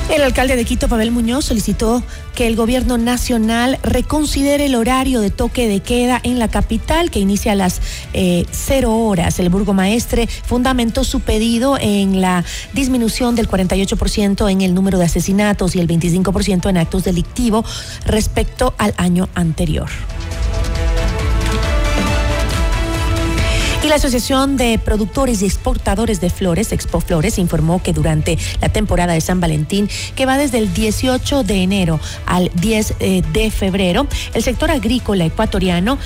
[0.10, 2.04] El alcalde de Quito, Pavel Muñoz, solicitó
[2.36, 7.20] que el gobierno nacional reconsidere el horario de toque de queda en la capital, que
[7.20, 7.82] inicia a las
[8.14, 9.40] eh, cero horas.
[9.40, 12.44] El burgomaestre fundamentó su pedido en la
[12.74, 17.66] disminución del 48% en el número de asesinatos y el 25% en actos delictivos
[18.06, 19.90] respecto al año anterior.
[23.84, 28.70] Y la Asociación de Productores y Exportadores de Flores, Expo Flores, informó que durante la
[28.70, 33.52] temporada de San Valentín, que va desde el 18 de enero al 10 eh, de
[33.52, 35.98] febrero, el sector agrícola ecuatoriano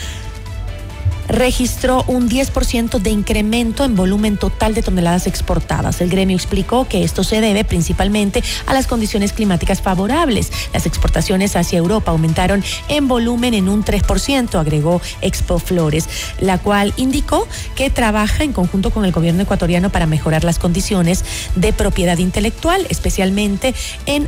[1.28, 6.01] registró un 10% de incremento en volumen total de toneladas exportadas.
[6.01, 10.51] El gremio explicó que esto se debe principalmente a las condiciones climáticas favorables.
[10.73, 16.07] Las exportaciones hacia Europa aumentaron en volumen en un 3%, agregó Expo Flores,
[16.39, 21.23] la cual indicó que trabaja en conjunto con el gobierno ecuatoriano para mejorar las condiciones
[21.55, 23.73] de propiedad intelectual, especialmente
[24.05, 24.28] en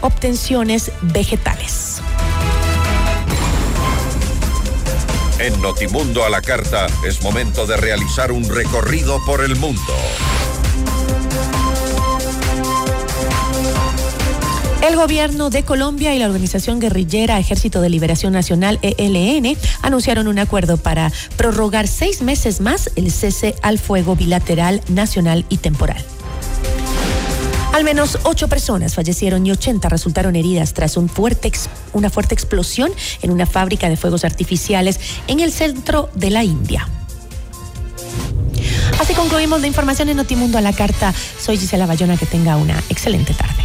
[0.00, 2.00] obtenciones vegetales.
[5.40, 9.94] En Notimundo a la Carta es momento de realizar un recorrido por el mundo.
[14.86, 20.38] El gobierno de Colombia y la organización guerrillera Ejército de Liberación Nacional ELN anunciaron un
[20.38, 26.04] acuerdo para prorrogar seis meses más el cese al fuego bilateral, nacional y temporal.
[27.72, 32.90] Al menos ocho personas fallecieron y 80 resultaron heridas tras una fuerte explosión
[33.22, 34.98] en una fábrica de fuegos artificiales
[35.28, 36.88] en el centro de la India.
[38.98, 41.14] Así concluimos la información en Notimundo a la carta.
[41.40, 43.62] Soy Gisela Bayona, que tenga una excelente tarde.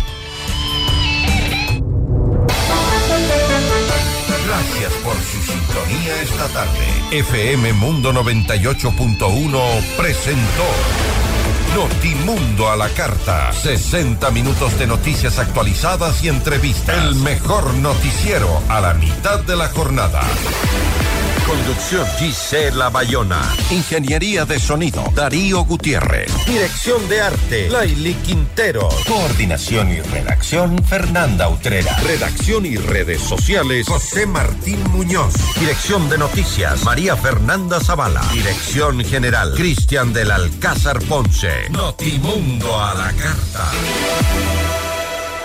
[4.45, 6.85] Gracias por su sintonía esta tarde.
[7.11, 11.24] FM Mundo 98.1 presentó.
[11.75, 13.51] Notimundo a la carta.
[13.51, 16.97] 60 minutos de noticias actualizadas y entrevistas.
[17.03, 20.21] El mejor noticiero a la mitad de la jornada.
[21.45, 23.39] Conducción Gisela Bayona.
[23.69, 26.31] Ingeniería de sonido Darío Gutiérrez.
[26.45, 28.89] Dirección de arte Laili Quintero.
[29.07, 31.95] Coordinación y redacción Fernanda Utrera.
[31.99, 35.35] Redacción y redes sociales José Martín Muñoz.
[35.59, 38.21] Dirección de noticias María Fernanda Zavala.
[38.33, 41.69] Dirección general Cristian del Alcázar Ponce.
[41.69, 43.71] Notimundo a la carta